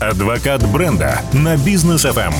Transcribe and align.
Адвокат 0.00 0.64
бренда 0.70 1.22
на 1.32 1.56
бизнес 1.56 2.04
FM. 2.04 2.32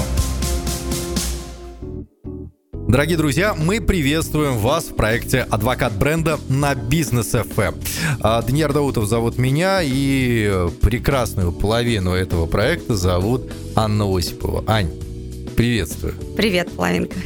Дорогие 2.87 3.17
друзья, 3.17 3.53
мы 3.53 3.81
приветствуем 3.81 4.58
вас 4.58 4.84
в 4.84 4.95
проекте 4.95 5.41
«Адвокат 5.41 5.92
бренда» 5.92 6.39
на 6.49 6.76
Бизнес 6.76 7.33
ФМ. 7.33 7.75
А, 8.21 8.43
Даниил 8.43 8.73
Даутов 8.73 9.07
зовут 9.09 9.39
меня, 9.39 9.80
и 9.82 10.68
прекрасную 10.80 11.50
половину 11.50 12.12
этого 12.12 12.46
проекта 12.46 12.94
зовут 12.96 13.52
Анна 13.75 14.04
Осипова. 14.04 14.62
Ань, 14.68 14.93
приветствую. 15.56 16.14
Привет, 16.36 16.70
половинка. 16.70 17.16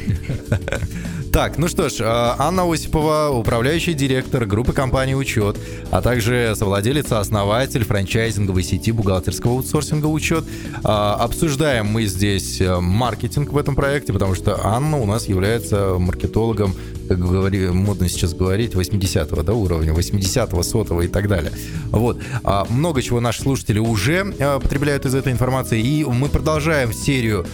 Так, 1.32 1.56
ну 1.56 1.66
что 1.66 1.88
ж, 1.88 2.02
а, 2.02 2.36
Анна 2.38 2.70
Осипова, 2.70 3.30
управляющий 3.30 3.94
директор 3.94 4.44
группы 4.44 4.74
компании 4.74 5.14
«Учет», 5.14 5.56
а 5.90 6.02
также 6.02 6.52
совладелец, 6.54 7.10
основатель 7.10 7.84
франчайзинговой 7.84 8.62
сети 8.62 8.92
бухгалтерского 8.92 9.54
аутсорсинга 9.54 10.08
«Учет». 10.08 10.44
А, 10.84 11.14
обсуждаем 11.14 11.86
мы 11.86 12.04
здесь 12.04 12.60
э, 12.60 12.78
маркетинг 12.80 13.50
в 13.50 13.56
этом 13.56 13.74
проекте, 13.74 14.12
потому 14.12 14.34
что 14.34 14.60
Анна 14.62 14.98
у 14.98 15.06
нас 15.06 15.26
является 15.26 15.96
маркетологом, 15.98 16.74
как 17.08 17.18
говори, 17.18 17.68
модно 17.68 18.10
сейчас 18.10 18.34
говорить, 18.34 18.74
80-го 18.74 19.42
да, 19.42 19.54
уровня, 19.54 19.94
80-го, 19.94 20.62
сотого 20.62 21.00
и 21.00 21.08
так 21.08 21.28
далее. 21.28 21.52
Вот. 21.86 22.20
А, 22.44 22.66
много 22.68 23.00
чего 23.00 23.20
наши 23.20 23.40
слушатели 23.40 23.78
уже 23.78 24.34
э, 24.38 24.60
потребляют 24.60 25.06
из 25.06 25.14
этой 25.14 25.32
информации, 25.32 25.80
и 25.80 26.04
мы 26.04 26.28
продолжаем 26.28 26.92
серию 26.92 27.46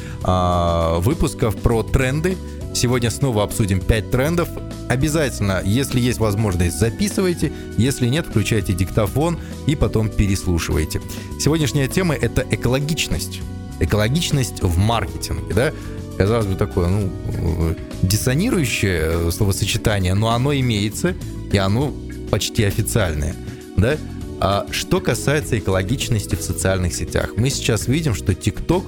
выпусков 1.00 1.56
про 1.56 1.84
тренды, 1.84 2.36
Сегодня 2.78 3.10
снова 3.10 3.42
обсудим 3.42 3.80
5 3.80 4.12
трендов. 4.12 4.48
Обязательно, 4.88 5.60
если 5.64 5.98
есть 5.98 6.20
возможность, 6.20 6.78
записывайте. 6.78 7.50
Если 7.76 8.06
нет, 8.06 8.24
включайте 8.28 8.72
диктофон 8.72 9.36
и 9.66 9.74
потом 9.74 10.08
переслушивайте. 10.08 11.02
Сегодняшняя 11.40 11.88
тема– 11.88 12.14
это 12.20 12.46
экологичность. 12.48 13.40
Экологичность 13.80 14.62
в 14.62 14.78
маркетинге, 14.78 15.52
да? 15.52 15.72
Казалось 16.18 16.46
бы, 16.46 16.54
такое, 16.54 16.86
ну, 16.86 17.74
диссонирующее 18.02 19.32
словосочетание, 19.32 20.14
но 20.14 20.28
оно 20.28 20.54
имеется, 20.54 21.16
и 21.52 21.56
оно 21.56 21.92
почти 22.30 22.62
официальное, 22.62 23.34
да? 23.76 23.96
А 24.38 24.68
что 24.70 25.00
касается 25.00 25.58
экологичности 25.58 26.36
в 26.36 26.42
социальных 26.42 26.94
сетях, 26.94 27.32
мы 27.36 27.50
сейчас 27.50 27.88
видим, 27.88 28.14
что 28.14 28.34
TikTok, 28.34 28.84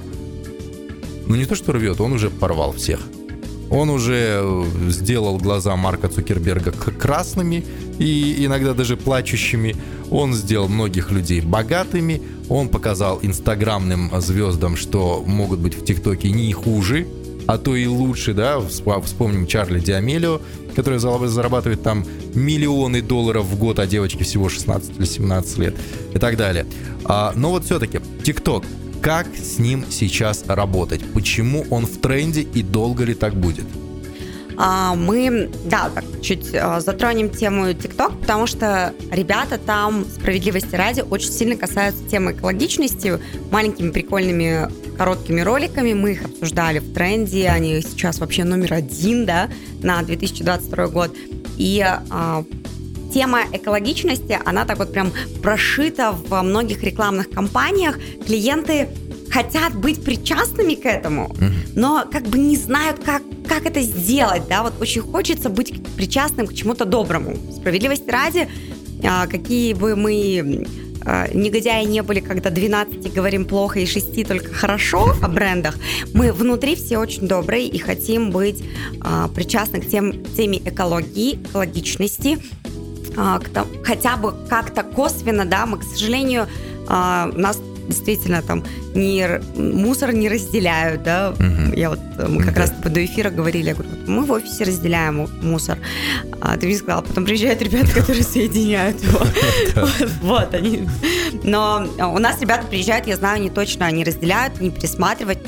ну 1.26 1.34
не 1.34 1.44
то 1.44 1.56
что 1.56 1.72
рвет, 1.72 2.00
он 2.00 2.12
уже 2.12 2.30
порвал 2.30 2.72
всех– 2.72 3.00
он 3.70 3.88
уже 3.88 4.40
э, 4.42 4.64
сделал 4.88 5.38
глаза 5.38 5.76
Марка 5.76 6.08
Цукерберга 6.08 6.72
красными 6.72 7.64
и 7.98 8.44
иногда 8.44 8.74
даже 8.74 8.96
плачущими. 8.96 9.76
Он 10.10 10.34
сделал 10.34 10.68
многих 10.68 11.12
людей 11.12 11.40
богатыми. 11.40 12.20
Он 12.48 12.68
показал 12.68 13.20
инстаграмным 13.22 14.10
звездам, 14.20 14.76
что 14.76 15.22
могут 15.24 15.60
быть 15.60 15.74
в 15.74 15.84
ТикТоке 15.84 16.32
не 16.32 16.52
хуже, 16.52 17.06
а 17.46 17.58
то 17.58 17.76
и 17.76 17.86
лучше, 17.86 18.34
да, 18.34 18.60
вспомним 18.60 19.46
Чарли 19.46 19.78
Диамелио, 19.78 20.40
который 20.74 20.98
зарабатывает 20.98 21.82
там 21.82 22.04
миллионы 22.34 23.02
долларов 23.02 23.46
в 23.46 23.58
год, 23.58 23.78
а 23.78 23.86
девочке 23.86 24.24
всего 24.24 24.48
16 24.48 24.98
или 24.98 25.04
17 25.04 25.58
лет 25.58 25.76
и 26.12 26.18
так 26.18 26.36
далее. 26.36 26.66
А, 27.04 27.32
но 27.36 27.50
вот 27.50 27.64
все-таки 27.64 28.00
ТикТок 28.24 28.64
как 29.00 29.26
с 29.36 29.58
ним 29.58 29.86
сейчас 29.90 30.44
работать? 30.46 31.00
Почему 31.12 31.64
он 31.70 31.86
в 31.86 31.98
тренде 31.98 32.42
и 32.42 32.62
долго 32.62 33.04
ли 33.04 33.14
так 33.14 33.34
будет? 33.34 33.66
А, 34.62 34.94
мы, 34.94 35.50
да, 35.64 35.88
так 35.88 36.04
чуть 36.20 36.54
а, 36.54 36.80
затронем 36.80 37.30
тему 37.30 37.70
TikTok, 37.70 38.20
потому 38.20 38.46
что 38.46 38.92
ребята 39.10 39.56
там, 39.56 40.04
справедливости 40.04 40.74
ради, 40.74 41.00
очень 41.00 41.32
сильно 41.32 41.56
касаются 41.56 42.04
темы 42.04 42.32
экологичности, 42.32 43.18
маленькими 43.50 43.90
прикольными 43.90 44.68
короткими 44.98 45.40
роликами. 45.40 45.94
Мы 45.94 46.12
их 46.12 46.26
обсуждали 46.26 46.78
в 46.78 46.92
тренде, 46.92 47.48
они 47.48 47.80
сейчас 47.80 48.18
вообще 48.18 48.44
номер 48.44 48.74
один, 48.74 49.24
да, 49.24 49.48
на 49.82 50.02
2022 50.02 50.88
год. 50.88 51.16
И 51.56 51.82
а, 51.82 52.44
тема 53.12 53.40
экологичности, 53.52 54.38
она 54.44 54.64
так 54.64 54.78
вот 54.78 54.92
прям 54.92 55.12
прошита 55.42 56.12
во 56.28 56.42
многих 56.42 56.82
рекламных 56.82 57.30
кампаниях. 57.30 57.98
Клиенты 58.26 58.88
хотят 59.30 59.74
быть 59.74 60.04
причастными 60.04 60.74
к 60.74 60.86
этому, 60.86 61.34
но 61.74 62.04
как 62.10 62.24
бы 62.24 62.38
не 62.38 62.56
знают, 62.56 63.02
как, 63.04 63.22
как 63.46 63.66
это 63.66 63.80
сделать, 63.80 64.42
да, 64.48 64.62
вот 64.62 64.74
очень 64.80 65.02
хочется 65.02 65.48
быть 65.48 65.72
причастным 65.96 66.46
к 66.46 66.54
чему-то 66.54 66.84
доброму. 66.84 67.36
Справедливости 67.54 68.10
ради, 68.10 68.48
а, 69.04 69.26
какие 69.26 69.74
бы 69.74 69.94
мы 69.94 70.66
а, 71.02 71.28
негодяи 71.32 71.84
не 71.84 72.02
были, 72.02 72.20
когда 72.20 72.50
12 72.50 73.12
говорим 73.12 73.44
плохо 73.44 73.80
и 73.80 73.86
6 73.86 74.26
только 74.26 74.52
хорошо 74.52 75.14
о 75.22 75.28
брендах, 75.28 75.78
мы 76.12 76.32
внутри 76.32 76.76
все 76.76 76.98
очень 76.98 77.26
добрые 77.26 77.66
и 77.66 77.78
хотим 77.78 78.30
быть 78.30 78.62
а, 79.00 79.28
причастны 79.28 79.80
к 79.80 79.88
тем, 79.88 80.24
теме 80.36 80.58
экологии, 80.58 81.34
экологичности, 81.36 82.38
а, 83.16 83.40
хотя 83.84 84.16
бы 84.16 84.34
как-то 84.48 84.82
косвенно, 84.82 85.44
да, 85.44 85.66
мы, 85.66 85.78
к 85.78 85.82
сожалению, 85.82 86.46
а, 86.88 87.30
нас 87.34 87.58
действительно 87.90 88.40
там 88.42 88.64
не, 88.94 89.40
мусор 89.56 90.12
не 90.12 90.28
разделяют, 90.28 91.02
да. 91.02 91.30
Угу. 91.30 91.74
Я 91.74 91.90
вот, 91.90 91.98
мы 92.28 92.42
как 92.42 92.54
да. 92.54 92.60
раз 92.62 92.70
до 92.70 93.04
эфира 93.04 93.30
говорили, 93.30 93.68
я 93.68 93.74
говорю, 93.74 93.90
мы 94.06 94.24
в 94.24 94.30
офисе 94.30 94.64
разделяем 94.64 95.28
мусор. 95.42 95.78
А 96.40 96.56
ты 96.56 96.66
мне 96.66 96.76
сказала, 96.76 97.02
потом 97.02 97.24
приезжают 97.24 97.60
ребята, 97.62 97.92
которые 97.92 98.24
соединяют 98.24 99.02
его. 99.02 99.20
Вот 100.22 100.54
они. 100.54 100.88
Но 101.42 101.86
у 101.98 102.18
нас 102.18 102.40
ребята 102.40 102.66
приезжают, 102.66 103.06
я 103.06 103.16
знаю, 103.16 103.42
не 103.42 103.50
точно 103.50 103.86
они 103.86 104.04
разделяют, 104.04 104.60
не 104.60 104.70
пересматривают, 104.70 105.38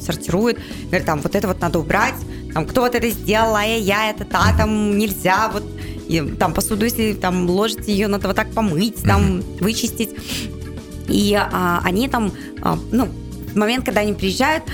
сортируют. 0.00 0.58
Говорят, 0.86 1.06
там, 1.06 1.20
вот 1.20 1.34
это 1.34 1.48
вот 1.48 1.60
надо 1.60 1.78
убрать, 1.78 2.14
там, 2.52 2.66
кто 2.66 2.82
вот 2.82 2.94
это 2.94 3.08
сделал, 3.10 3.54
а 3.54 3.64
я 3.64 4.10
это, 4.10 4.24
та, 4.24 4.56
там, 4.56 4.96
нельзя, 4.98 5.48
вот 5.52 5.64
и, 6.08 6.20
там 6.20 6.52
посуду, 6.52 6.84
если 6.84 7.12
там 7.12 7.48
ложите 7.48 7.92
ее, 7.92 8.08
надо 8.08 8.28
вот 8.28 8.36
так 8.36 8.50
помыть, 8.52 9.02
там 9.02 9.38
mm-hmm. 9.38 9.62
вычистить. 9.62 10.10
И 11.08 11.34
а, 11.34 11.80
они 11.84 12.08
там, 12.08 12.32
а, 12.62 12.78
ну, 12.92 13.08
в 13.52 13.56
момент, 13.56 13.84
когда 13.84 14.00
они 14.00 14.12
приезжают, 14.12 14.64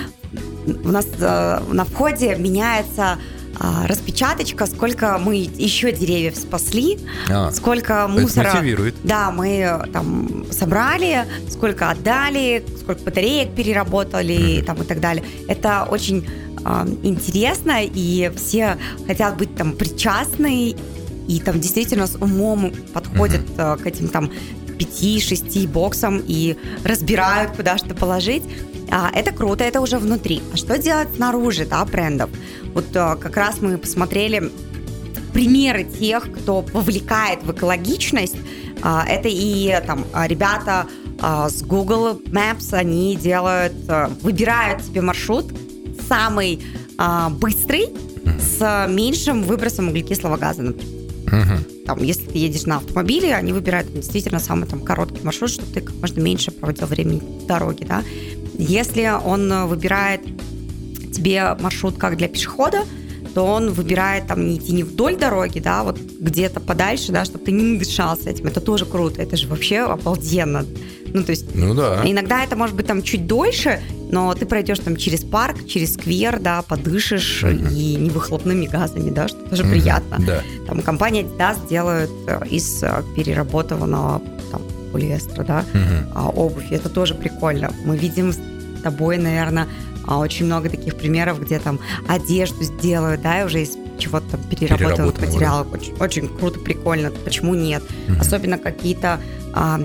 у 0.67 0.89
нас 0.89 1.07
а, 1.21 1.63
на 1.71 1.85
входе 1.85 2.37
меняется 2.37 3.19
а, 3.59 3.87
распечаточка, 3.87 4.67
сколько 4.67 5.19
мы 5.19 5.37
еще 5.37 5.93
деревьев 5.93 6.37
спасли, 6.37 6.99
а, 7.31 7.51
сколько 7.53 8.09
мусора. 8.09 8.49
Это 8.49 8.57
мотивирует. 8.57 8.95
Да, 9.05 9.31
мы 9.31 9.89
там 9.93 10.47
собрали, 10.51 11.27
сколько 11.51 11.91
отдали, 11.91 12.65
сколько 12.81 13.03
батареек 13.03 13.55
переработали 13.55 14.61
mm-hmm. 14.61 14.65
там 14.65 14.83
и 14.83 14.85
так 14.85 15.01
далее. 15.01 15.25
Это 15.49 15.87
очень 15.91 16.27
а, 16.65 16.87
интересно, 17.03 17.85
и 17.85 18.33
все 18.37 18.79
хотят 19.07 19.37
быть 19.37 19.55
там 19.55 19.73
причастны 19.73 20.75
и 21.29 21.41
там 21.41 21.61
действительно 21.61 22.07
с 22.07 22.17
умом 22.17 22.73
подходят 22.93 23.43
mm-hmm. 23.43 23.83
к 23.83 23.87
этим 23.87 24.09
там 24.09 24.31
5-6 24.79 25.69
боксам 25.69 26.23
и 26.27 26.57
разбирают, 26.85 27.53
куда 27.57 27.79
что 27.79 27.95
положить. 27.95 28.43
А, 28.91 29.11
это 29.15 29.33
круто, 29.33 29.65
это 29.65 29.81
уже 29.81 29.99
внутри. 29.99 30.43
А 30.53 30.57
что 30.57 30.79
делать 30.79 31.09
снаружи, 31.17 31.65
да, 31.65 31.85
брендов? 31.85 32.31
Вот 32.75 32.85
а, 32.95 33.17
как 33.17 33.37
раз 33.37 33.61
мы 33.61 33.79
посмотрели 33.79 34.51
примеры 35.33 35.85
тех, 35.85 36.31
кто 36.31 36.63
повлекает 36.63 37.43
в 37.43 37.53
экологичность. 37.53 38.37
А, 38.83 39.05
это 39.09 39.29
и 39.31 39.75
там 39.87 40.05
ребята 40.27 40.87
с 41.21 41.63
Google 41.63 42.21
Maps, 42.27 42.75
они 42.75 43.15
делают, 43.15 43.75
выбирают 44.23 44.83
себе 44.83 45.03
маршрут 45.03 45.53
самый 46.09 46.61
быстрый 47.39 47.91
с 48.41 48.89
меньшим 48.89 49.45
выбросом 49.45 49.89
углекислого 49.89 50.37
газа, 50.37 50.63
например. 50.63 51.02
Угу. 51.33 51.85
Там, 51.87 52.03
если 52.03 52.27
ты 52.27 52.39
едешь 52.39 52.67
на 52.67 52.77
автомобиле, 52.77 53.35
они 53.35 53.53
выбирают 53.53 53.93
действительно 53.93 54.39
самый 54.39 54.69
там 54.69 54.81
короткий 54.81 55.25
маршрут, 55.25 55.51
чтобы 55.51 55.73
ты 55.73 55.81
как 55.81 55.95
можно 55.97 56.21
меньше 56.21 56.51
проводил 56.51 56.87
времени 56.87 57.21
в 57.21 57.47
дороге, 57.47 57.87
да. 57.89 58.05
Если 58.59 59.11
он 59.25 59.67
выбирает 59.67 60.21
тебе 61.13 61.57
маршрут 61.61 61.97
как 61.99 62.17
для 62.17 62.29
пешехода, 62.29 62.85
то 63.35 63.43
он 63.47 63.71
выбирает 63.73 64.27
там 64.27 64.47
не 64.47 64.59
идти 64.59 64.73
не 64.73 64.83
вдоль 64.83 65.17
дороги, 65.17 65.59
да, 65.59 65.85
вот 65.85 65.99
где-то 65.99 66.61
подальше, 66.61 67.13
да, 67.13 67.25
чтобы 67.25 67.45
ты 67.45 67.53
не 67.53 67.63
надышался 67.63 68.31
этим. 68.31 68.47
Это 68.47 68.61
тоже 68.61 68.85
круто, 68.85 69.23
это 69.23 69.37
же 69.37 69.49
вообще 69.49 69.79
обалденно. 69.79 70.67
Ну, 71.07 71.23
то 71.23 71.31
есть 71.31 71.55
ну, 71.55 71.75
да. 71.75 72.03
иногда 72.05 72.45
это 72.45 72.57
может 72.57 72.77
быть 72.77 72.87
там 72.87 73.03
чуть 73.03 73.27
дольше, 73.27 73.81
но 74.13 74.33
ты 74.35 74.45
пройдешь 74.47 74.79
там 74.79 74.97
через 74.97 75.25
парк, 75.25 75.67
через 75.67 75.95
сквер, 75.95 76.39
да, 76.39 76.63
подышишь 76.63 77.43
uh-huh. 77.43 77.73
и 77.73 77.97
не 77.97 78.11
выхлопными 78.11 78.67
газами, 78.67 79.11
да, 79.11 79.27
что 79.27 79.39
тоже 79.39 79.65
uh-huh. 79.65 79.71
приятно. 79.71 80.19
Да. 80.21 80.43
Там 80.69 80.83
компания 80.83 81.23
Adidas 81.23 81.67
делает 81.69 82.11
э, 82.27 82.47
из 82.51 82.83
э, 82.83 83.03
переработанного 83.17 84.21
там, 84.51 84.63
полиэстера, 84.93 85.45
да, 85.45 85.65
uh-huh. 85.73 86.35
обувь. 86.35 86.71
Это 86.71 86.91
тоже 86.91 87.15
прикольно. 87.15 87.73
Мы 87.87 87.97
видим 87.97 88.33
с 88.33 88.39
тобой, 88.83 89.17
наверное, 89.17 89.67
а, 90.05 90.19
очень 90.19 90.45
много 90.45 90.69
таких 90.69 90.97
примеров, 90.97 91.41
где 91.41 91.59
там 91.59 91.81
одежду 92.07 92.63
сделают, 92.65 93.23
да, 93.23 93.41
и 93.41 93.45
уже 93.47 93.63
из 93.63 93.79
чего-то 93.99 94.33
там 94.33 94.43
переработанных 94.43 95.19
материалов. 95.21 95.73
Очень, 95.73 95.95
очень 95.95 96.29
круто, 96.29 96.59
прикольно. 96.59 97.11
Почему 97.25 97.55
нет? 97.55 97.83
Uh-huh. 97.83 98.21
Особенно 98.21 98.59
какие-то 98.59 99.21
а, 99.55 99.81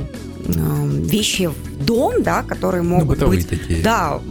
вещи 0.48 1.48
в 1.48 1.86
дом, 1.86 2.24
да, 2.24 2.44
которые 2.44 2.84
Ну, 2.84 2.90
могут 2.90 3.08
бытовые 3.18 3.42
быть... 3.42 3.50
такие. 3.50 3.82
Да, 3.82 4.22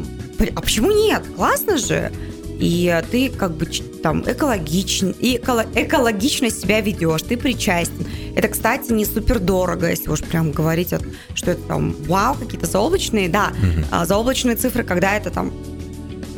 а 0.54 0.60
почему 0.60 0.90
нет? 0.90 1.22
Классно 1.36 1.78
же. 1.78 2.12
И 2.58 3.02
ты 3.10 3.28
как 3.28 3.54
бы 3.54 3.66
там 4.02 4.22
экологичен, 4.26 5.14
и 5.20 5.36
эколо- 5.36 5.66
экологично 5.74 6.48
себя 6.50 6.80
ведешь, 6.80 7.20
ты 7.22 7.36
причастен. 7.36 8.06
Это, 8.34 8.48
кстати, 8.48 8.92
не 8.92 9.04
супер 9.04 9.38
дорого, 9.40 9.90
если 9.90 10.08
уж 10.08 10.22
прям 10.22 10.52
говорить, 10.52 10.94
что 11.34 11.50
это 11.50 11.60
там 11.68 11.94
вау, 12.06 12.34
какие-то 12.34 12.66
заоблачные, 12.66 13.28
да, 13.28 13.52
а, 13.90 14.06
заоблачные 14.06 14.56
цифры, 14.56 14.84
когда 14.84 15.16
это 15.16 15.30
там 15.30 15.52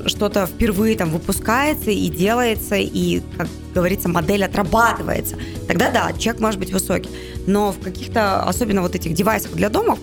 что-то 0.09 0.47
впервые 0.47 0.97
там 0.97 1.11
выпускается 1.11 1.91
и 1.91 2.09
делается, 2.09 2.77
и, 2.77 3.21
как 3.37 3.49
говорится, 3.75 4.09
модель 4.09 4.45
отрабатывается, 4.45 5.37
тогда 5.67 5.91
да, 5.91 6.13
чек 6.13 6.41
может 6.41 6.59
быть 6.59 6.73
высокий. 6.73 7.11
Но 7.47 7.73
в 7.73 7.79
каких-то, 7.81 8.43
особенно 8.43 8.83
вот 8.83 8.95
этих 8.95 9.15
девайсах 9.15 9.53
для 9.53 9.69
дома, 9.69 9.99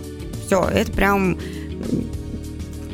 все, 0.46 0.64
это 0.64 0.92
прям 0.92 1.38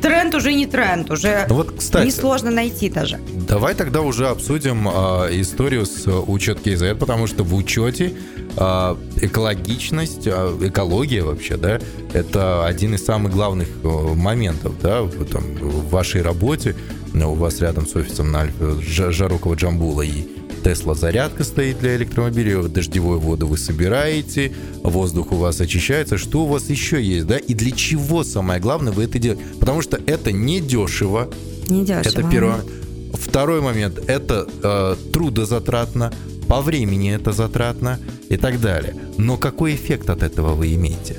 тренд 0.03 0.35
уже 0.35 0.53
не 0.53 0.67
тренд, 0.67 1.09
уже 1.09 1.45
Ну 1.49 1.55
вот, 1.55 1.73
кстати, 1.77 2.05
несложно 2.05 2.51
найти 2.51 2.89
даже. 2.89 3.19
Давай 3.47 3.73
тогда 3.73 4.01
уже 4.01 4.27
обсудим 4.27 4.87
а, 4.87 5.27
историю 5.31 5.85
с 5.85 6.07
учет 6.07 6.59
KZ, 6.65 6.95
потому 6.95 7.25
что 7.27 7.43
в 7.43 7.55
учете 7.55 8.13
а, 8.57 8.97
экологичность, 9.21 10.27
а, 10.27 10.55
экология 10.61 11.23
вообще, 11.23 11.57
да, 11.57 11.79
это 12.13 12.65
один 12.65 12.93
из 12.95 13.05
самых 13.05 13.31
главных 13.31 13.67
э, 13.83 13.87
моментов, 13.87 14.73
да, 14.81 15.01
в, 15.01 15.25
там, 15.25 15.43
в 15.59 15.89
вашей 15.89 16.21
работе. 16.21 16.75
Ну, 17.13 17.31
у 17.31 17.35
вас 17.35 17.61
рядом 17.61 17.87
с 17.87 17.95
офисом 17.95 18.31
на 18.31 18.41
Альфе 18.41 18.81
Жа- 18.81 19.11
Жарокова 19.11 19.55
Джамбула 19.55 20.01
и 20.01 20.25
Тесла 20.63 20.95
зарядка 20.95 21.43
стоит 21.43 21.79
для 21.79 21.97
электромобилей, 21.97 22.69
дождевую 22.69 23.19
воду 23.19 23.47
вы 23.47 23.57
собираете, 23.57 24.53
воздух 24.81 25.33
у 25.33 25.35
вас 25.35 25.59
очищается. 25.59 26.17
Что 26.17 26.43
у 26.43 26.47
вас 26.47 26.69
еще 26.69 27.03
есть, 27.03 27.27
да? 27.27 27.37
И 27.37 27.53
для 27.53 27.71
чего, 27.71 28.23
самое 28.23 28.61
главное, 28.61 28.93
вы 28.93 29.03
это 29.03 29.19
делаете? 29.19 29.43
Потому 29.59 29.81
что 29.81 29.99
это 30.05 30.31
не 30.31 30.61
дешево, 30.61 31.29
Не 31.67 31.83
дешево. 31.83 31.99
это 31.99 32.23
первый 32.29 32.51
момент. 32.51 32.69
Второй 33.13 33.61
момент– 33.61 33.99
это 34.07 34.47
э, 34.63 34.95
трудозатратно, 35.11 36.13
по 36.47 36.61
времени 36.61 37.13
это 37.13 37.31
затратно 37.31 37.99
и 38.29 38.37
так 38.37 38.61
далее. 38.61 38.95
Но 39.17 39.37
какой 39.37 39.75
эффект 39.75 40.09
от 40.09 40.23
этого 40.23 40.55
вы 40.55 40.73
имеете? 40.75 41.17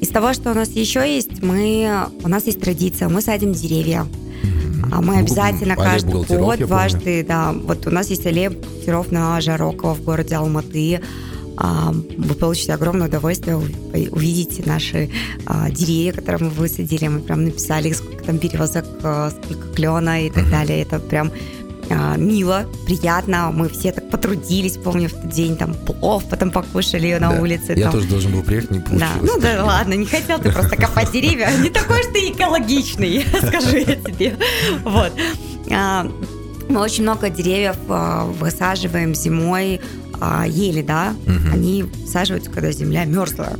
Из 0.00 0.08
того, 0.08 0.32
что 0.34 0.50
у 0.50 0.54
нас 0.54 0.68
еще 0.70 1.00
есть, 1.00 1.42
мы, 1.42 2.08
у 2.22 2.28
нас 2.28 2.46
есть 2.46 2.60
традиция, 2.60 3.08
мы 3.08 3.20
садим 3.20 3.52
деревья. 3.52 4.06
А 4.90 5.00
мы 5.00 5.18
обязательно 5.18 5.76
каждый 5.76 6.12
год, 6.12 6.58
дважды, 6.66 7.24
да, 7.26 7.52
вот 7.52 7.86
у 7.86 7.90
нас 7.90 8.08
есть 8.10 8.26
аллея 8.26 8.50
бухгалтеров 8.50 9.12
на 9.12 9.40
Жарокова 9.40 9.94
в 9.94 10.02
городе 10.02 10.34
Алматы. 10.36 11.00
А, 11.56 11.92
Вы 12.18 12.34
получите 12.34 12.72
огромное 12.74 13.06
удовольствие, 13.06 13.56
ув- 13.56 14.08
увидите 14.10 14.62
наши 14.66 15.08
а, 15.46 15.70
деревья, 15.70 16.12
которые 16.12 16.48
мы 16.48 16.50
высадили. 16.50 17.06
Мы 17.06 17.20
прям 17.20 17.44
написали, 17.44 17.92
сколько 17.92 18.24
там 18.24 18.38
березок, 18.38 18.84
а, 19.04 19.30
сколько 19.30 19.68
клена 19.74 20.26
и 20.26 20.30
так 20.30 20.50
далее. 20.50 20.82
Это 20.82 20.98
прям 20.98 21.30
а, 21.90 22.16
мило, 22.16 22.66
приятно. 22.86 23.50
Мы 23.52 23.68
все 23.68 23.92
так 23.92 24.08
потрудились, 24.10 24.76
помню, 24.76 25.08
в 25.08 25.12
тот 25.12 25.28
день 25.30 25.56
там 25.56 25.74
плов 25.74 26.24
потом 26.28 26.50
покушали 26.50 27.12
на 27.20 27.30
Да. 27.32 27.40
улице. 27.40 27.74
Я 27.76 27.84
там. 27.84 27.92
тоже 27.92 28.06
должен 28.08 28.32
был 28.32 28.42
приехать, 28.42 28.70
не 28.70 28.78
Да, 28.78 28.84
получилось. 28.86 29.14
ну 29.22 29.40
да 29.40 29.64
ладно, 29.64 29.94
не 29.94 30.06
хотел 30.06 30.38
ты 30.38 30.50
просто 30.52 30.76
копать 30.76 31.12
деревья. 31.12 31.50
Не 31.62 31.70
такой 31.70 32.02
же 32.02 32.08
ты 32.10 32.30
экологичный, 32.30 33.24
скажу 33.46 33.76
я 33.76 33.96
тебе. 33.96 34.36
Вот. 34.84 35.12
А, 35.70 36.06
Мы 36.68 36.80
очень 36.80 37.02
много 37.02 37.28
деревьев 37.30 37.76
а, 37.88 38.24
высаживаем 38.24 39.14
зимой, 39.14 39.80
ели, 40.46 40.80
да, 40.80 41.12
они 41.52 41.84
саживаются, 42.10 42.50
когда 42.50 42.70
земля 42.72 43.04
мерзлая. 43.04 43.58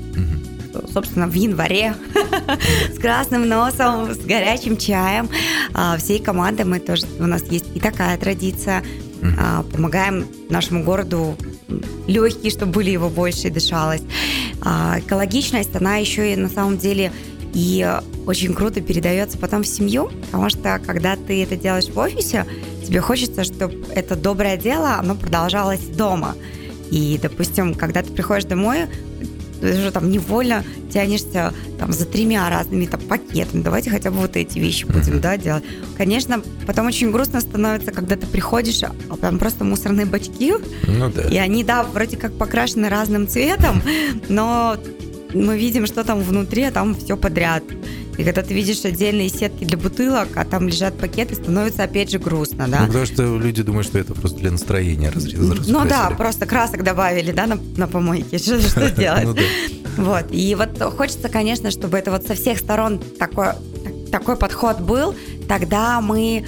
Собственно, 0.93 1.27
в 1.27 1.35
январе 1.35 1.95
с 2.95 2.99
красным 2.99 3.49
носом, 3.49 4.13
с 4.15 4.19
горячим 4.19 4.77
чаем. 4.77 5.29
А, 5.73 5.97
Всей 5.97 6.19
командой 6.19 6.65
мы 6.65 6.81
тоже, 6.81 7.07
у 7.19 7.27
нас 7.27 7.43
есть 7.51 7.67
и 7.75 7.81
такая 7.81 8.17
традиция. 8.19 8.83
А, 9.39 9.65
Помогаем 9.73 10.27
нашему 10.51 10.85
городу 10.85 11.37
легкие, 12.07 12.51
чтобы 12.51 12.73
были 12.73 12.91
его 12.91 13.09
больше 13.09 13.49
и 13.49 13.51
дышалось. 13.51 14.03
А, 14.63 14.99
Экологичность, 14.99 15.75
она 15.77 15.97
еще 15.97 16.33
и 16.33 16.37
на 16.37 16.49
самом 16.49 16.79
деле 16.79 17.13
и 17.55 17.89
очень 18.27 18.53
круто 18.53 18.81
передается 18.81 19.39
потом 19.39 19.63
в 19.63 19.67
семью, 19.67 20.11
потому 20.27 20.51
что 20.51 20.81
когда 20.85 21.15
ты 21.15 21.43
это 21.43 21.57
делаешь 21.57 21.89
в 21.89 21.97
офисе, 21.97 22.47
тебе 22.85 23.01
хочется, 23.01 23.45
чтобы 23.45 23.85
это 23.95 24.17
доброе 24.17 24.57
дело, 24.57 24.97
оно 24.97 25.15
продолжалось 25.15 25.85
дома. 25.87 26.35
И, 26.91 27.19
допустим, 27.23 27.75
когда 27.75 28.03
ты 28.03 28.13
приходишь 28.13 28.45
домой, 28.45 28.89
ты 29.73 29.79
уже 29.79 29.91
там 29.91 30.11
невольно 30.11 30.65
тянешься 30.93 31.53
там 31.79 31.93
за 31.93 32.05
тремя 32.07 32.49
разными 32.51 32.87
там 32.87 33.01
пакетами. 33.01 33.63
Давайте 33.63 33.91
хотя 33.91 34.11
бы 34.11 34.19
вот 34.19 34.37
эти 34.37 34.59
вещи 34.59 34.85
будем, 34.85 35.15
Мгм. 35.15 35.21
да, 35.21 35.37
делать. 35.37 35.65
Конечно, 35.97 36.43
потом 36.67 36.87
очень 36.87 37.11
грустно 37.11 37.41
становится, 37.41 37.91
когда 37.93 38.17
ты 38.17 38.27
приходишь, 38.27 38.83
а 38.83 38.93
там 39.21 39.39
просто 39.39 39.65
мусорные 39.65 40.07
бачки, 40.07 40.55
Ну 40.87 41.11
да. 41.11 41.23
и 41.23 41.37
они, 41.37 41.65
да, 41.65 41.83
вроде 41.85 42.17
как 42.17 42.37
покрашены 42.37 42.89
разным 42.89 43.27
цветом, 43.29 43.83
но 44.29 44.77
мы 45.33 45.59
видим, 45.59 45.87
что 45.87 46.05
там 46.05 46.21
внутри, 46.21 46.63
а 46.65 46.71
там 46.71 46.95
все 46.95 47.17
подряд. 47.17 47.65
И 48.17 48.25
когда 48.25 48.43
ты 48.43 48.55
видишь 48.55 48.85
отдельные 48.85 49.29
сетки 49.29 49.65
для 49.65 49.77
бутылок, 49.77 50.29
а 50.37 50.45
там 50.45 50.69
лежат 50.69 50.97
пакеты, 50.99 51.35
становится 51.35 51.83
опять 51.83 52.11
же 52.11 52.19
грустно, 52.19 52.69
да. 52.69 52.81
Ну, 52.83 52.87
потому 52.87 53.07
что 53.07 53.39
люди 53.39 53.63
думают, 53.63 53.87
что 53.87 53.99
это 53.99 54.15
просто 54.15 54.39
для 54.39 54.51
настроения 54.51 55.11
разрезали. 55.11 55.61
Ну 55.67 55.85
да, 55.85 56.11
просто 56.11 56.47
красок 56.47 56.85
добавили, 56.85 57.33
да, 57.33 57.47
на, 57.47 57.59
на 57.77 57.89
помойке. 57.89 58.39
Что, 58.45 58.61
что 58.61 58.91
делать? 58.97 59.25
Ну 59.25 59.35
да. 59.35 59.43
Вот. 59.97 60.27
И 60.31 60.55
вот 60.55 60.81
хочется, 60.97 61.29
конечно, 61.29 61.71
чтобы 61.71 61.99
это 61.99 62.11
вот 62.11 62.27
со 62.27 62.35
всех 62.35 62.59
сторон 62.59 62.99
такой, 63.19 63.47
так- 63.85 64.11
такой 64.11 64.37
подход 64.37 64.81
был. 64.81 65.15
Тогда 65.49 66.01
мы... 66.01 66.45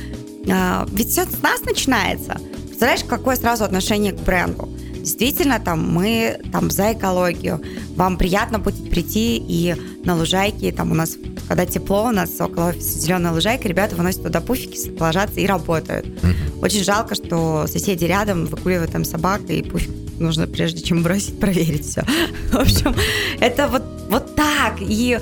а, 0.50 0.86
ведь 0.92 1.08
все 1.10 1.24
с 1.24 1.42
нас 1.42 1.60
начинается. 1.62 2.38
Представляешь, 2.66 3.04
какое 3.04 3.36
сразу 3.36 3.64
отношение 3.64 4.12
к 4.12 4.20
бренду? 4.20 4.68
Действительно, 4.96 5.60
там 5.60 5.88
мы 5.88 6.38
там 6.52 6.70
за 6.70 6.92
экологию. 6.92 7.62
Вам 7.94 8.16
приятно 8.18 8.58
будет 8.58 8.90
прийти 8.90 9.36
и 9.36 9.76
на 10.04 10.16
лужайке, 10.16 10.72
там 10.72 10.90
у 10.90 10.94
нас, 10.94 11.16
когда 11.48 11.66
тепло, 11.66 12.04
у 12.04 12.10
нас 12.10 12.30
около 12.40 12.70
офиса 12.70 12.98
зеленая 12.98 13.32
лужайка, 13.32 13.68
ребята 13.68 13.94
выносят 13.94 14.22
туда 14.22 14.40
пуфики, 14.40 14.78
ложатся 14.98 15.40
и 15.40 15.46
работают. 15.46 16.06
Мгм. 16.22 16.62
Очень 16.62 16.84
жалко, 16.84 17.14
что 17.14 17.66
соседи 17.68 18.04
рядом 18.04 18.46
выгуливают 18.46 18.92
там 18.92 19.04
собак, 19.04 19.42
и 19.48 19.62
пуфик 19.62 19.90
нужно, 20.18 20.46
прежде 20.46 20.82
чем 20.82 21.02
бросить, 21.02 21.38
проверить 21.40 21.86
все. 21.86 22.04
В 22.50 22.56
общем, 22.56 22.94
это 23.40 23.68
вот, 23.68 23.82
вот 24.08 24.34
так. 24.34 24.76
И 24.80 25.18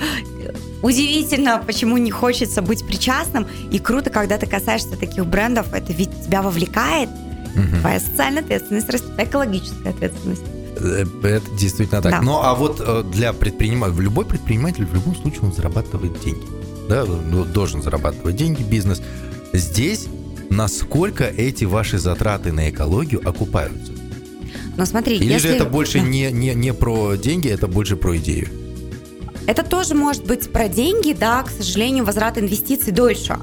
удивительно, 0.82 1.62
почему 1.64 1.98
не 1.98 2.10
хочется 2.10 2.62
быть 2.62 2.86
причастным. 2.86 3.46
И 3.70 3.78
круто, 3.78 4.10
когда 4.10 4.38
ты 4.38 4.46
касаешься 4.46 4.96
таких 4.96 5.26
брендов, 5.26 5.72
это 5.72 5.92
ведь 5.92 6.10
тебя 6.24 6.42
вовлекает. 6.42 7.10
Мгм. 7.54 7.80
Твоя 7.80 8.00
социальная 8.00 8.42
ответственность 8.42 8.88
растет, 8.88 9.12
экологическая 9.18 9.90
ответственность. 9.90 10.42
Э, 10.76 11.04
Это 11.22 11.50
действительно 11.58 12.02
так. 12.02 12.12
Да. 12.12 12.22
Ну, 12.22 12.40
а 12.42 12.54
вот 12.54 12.80
э, 12.84 13.04
для 13.12 13.32
предпринимателя, 13.32 14.02
любой 14.02 14.24
предприниматель 14.24 14.84
в 14.84 14.94
любом 14.94 15.14
случае 15.16 15.42
он 15.42 15.52
зарабатывает 15.52 16.20
деньги. 16.20 16.46
Да, 16.88 17.04
ну, 17.04 17.44
должен 17.44 17.82
зарабатывать 17.82 18.36
деньги, 18.36 18.62
бизнес. 18.62 19.00
Здесь 19.52 20.06
насколько 20.50 21.24
эти 21.24 21.64
ваши 21.64 21.98
затраты 21.98 22.52
на 22.52 22.70
экологию 22.70 23.26
окупаются? 23.26 23.92
Но 24.76 24.84
смотри, 24.86 25.16
Или 25.16 25.34
если... 25.34 25.48
же 25.48 25.54
это 25.54 25.64
больше 25.64 25.98
Да. 26.00 26.04
не, 26.06 26.30
не, 26.32 26.54
не 26.54 26.72
про 26.72 27.16
деньги, 27.16 27.48
это 27.48 27.68
больше 27.68 27.96
про 27.96 28.16
идею? 28.16 28.48
Это 29.46 29.62
тоже 29.62 29.94
может 29.94 30.24
быть 30.24 30.50
про 30.50 30.68
деньги, 30.68 31.12
да, 31.12 31.42
к 31.42 31.50
сожалению, 31.50 32.04
возврат 32.04 32.38
инвестиций 32.38 32.92
дольше. 32.92 33.38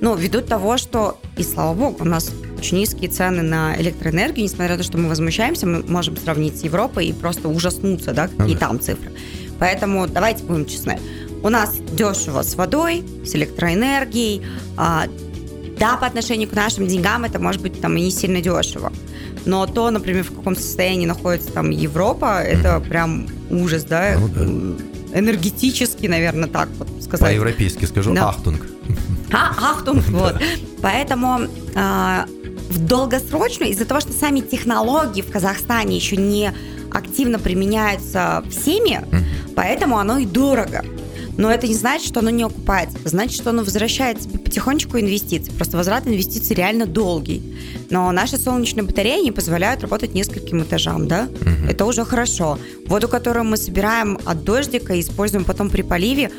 Но 0.00 0.14
ввиду 0.14 0.42
того, 0.42 0.76
что, 0.76 1.18
и 1.36 1.42
слава 1.42 1.74
богу, 1.74 1.96
у 2.00 2.04
нас 2.04 2.30
очень 2.58 2.78
низкие 2.78 3.10
цены 3.10 3.42
на 3.42 3.76
электроэнергию, 3.80 4.44
несмотря 4.44 4.72
на 4.72 4.78
то, 4.78 4.82
что 4.84 4.98
мы 4.98 5.08
возмущаемся, 5.08 5.66
мы 5.66 5.82
можем 5.86 6.16
сравнить 6.16 6.58
с 6.58 6.64
Европой 6.64 7.06
и 7.06 7.12
просто 7.12 7.48
ужаснуться, 7.48 8.12
да, 8.12 8.28
какие 8.28 8.46
Ну 8.46 8.52
да. 8.54 8.58
там 8.58 8.80
цифры. 8.80 9.12
Поэтому 9.58 10.06
давайте 10.06 10.44
будем 10.44 10.66
честны. 10.66 10.98
У 11.42 11.48
нас 11.48 11.76
дешево 11.92 12.42
с 12.42 12.54
водой, 12.56 13.04
с 13.24 13.34
электроэнергией. 13.34 14.42
А, 14.76 15.04
да, 15.78 15.96
по 15.96 16.06
отношению 16.06 16.48
к 16.48 16.52
нашим 16.54 16.86
деньгам 16.86 17.24
это 17.24 17.38
может 17.38 17.62
быть 17.62 17.80
там 17.80 17.96
и 17.96 18.00
не 18.02 18.10
сильно 18.10 18.40
дешево. 18.40 18.92
Но 19.44 19.66
то, 19.66 19.90
например, 19.90 20.24
в 20.24 20.34
каком 20.34 20.56
состоянии 20.56 21.06
находится 21.06 21.52
там 21.52 21.70
Европа, 21.70 22.40
это 22.42 22.80
прям 22.80 23.28
ужас, 23.50 23.84
да, 23.84 24.16
Ну 24.18 24.28
да. 24.28 25.18
энергетически, 25.18 26.06
наверное, 26.06 26.48
так 26.48 26.68
вот 26.78 26.88
сказать. 27.02 27.28
По-европейски 27.30 27.84
скажу, 27.84 28.12
Да. 28.14 28.30
ахтунг. 28.30 28.66
А, 29.32 29.50
ахтунг, 29.72 30.02
вот. 30.08 30.36
Поэтому 30.82 31.48
а, 31.74 32.26
в 32.68 32.84
долгосрочную, 32.84 33.70
из-за 33.72 33.84
того, 33.84 34.00
что 34.00 34.12
сами 34.12 34.40
технологии 34.40 35.22
в 35.22 35.30
Казахстане 35.30 35.96
еще 35.96 36.16
не 36.16 36.52
активно 36.90 37.38
применяются 37.38 38.42
всеми, 38.50 39.04
поэтому 39.54 39.98
оно 39.98 40.18
и 40.18 40.26
дорого. 40.26 40.84
Но 41.36 41.50
это 41.50 41.68
не 41.68 41.74
значит, 41.74 42.08
что 42.08 42.20
оно 42.20 42.30
не 42.30 42.42
окупается. 42.42 42.98
Значит, 43.04 43.40
что 43.40 43.50
оно 43.50 43.62
возвращает 43.62 44.20
тебе 44.20 44.38
потихонечку 44.38 44.98
инвестиции. 44.98 45.52
Просто 45.52 45.76
возврат 45.76 46.06
инвестиций 46.06 46.56
реально 46.56 46.86
долгий. 46.86 47.42
Но 47.90 48.10
наши 48.12 48.38
солнечные 48.38 48.84
батареи 48.84 49.22
не 49.22 49.32
позволяют 49.32 49.82
работать 49.82 50.14
нескольким 50.14 50.62
этажам, 50.62 51.08
да? 51.08 51.28
Угу. 51.40 51.70
Это 51.70 51.84
уже 51.84 52.04
хорошо. 52.04 52.58
Воду, 52.86 53.08
которую 53.08 53.44
мы 53.44 53.56
собираем 53.56 54.18
от 54.24 54.44
дождика 54.44 54.94
и 54.94 55.00
используем 55.00 55.44
потом 55.44 55.68
при 55.68 55.82
поливе, 55.82 56.30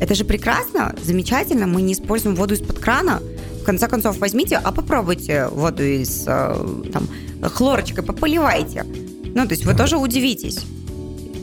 это 0.00 0.14
же 0.14 0.24
прекрасно, 0.24 0.94
замечательно. 1.02 1.66
Мы 1.66 1.82
не 1.82 1.92
используем 1.92 2.36
воду 2.36 2.54
из-под 2.54 2.78
крана. 2.78 3.20
В 3.64 3.66
конце 3.66 3.88
концов, 3.88 4.18
возьмите, 4.18 4.60
а 4.62 4.72
попробуйте 4.72 5.48
воду 5.48 5.82
из 5.82 6.24
э, 6.26 6.82
там, 6.92 7.08
хлорочкой, 7.42 8.04
пополивайте. 8.04 8.84
Ну, 8.84 9.46
то 9.46 9.52
есть 9.52 9.64
вы 9.64 9.74
тоже 9.74 9.96
удивитесь 9.96 10.66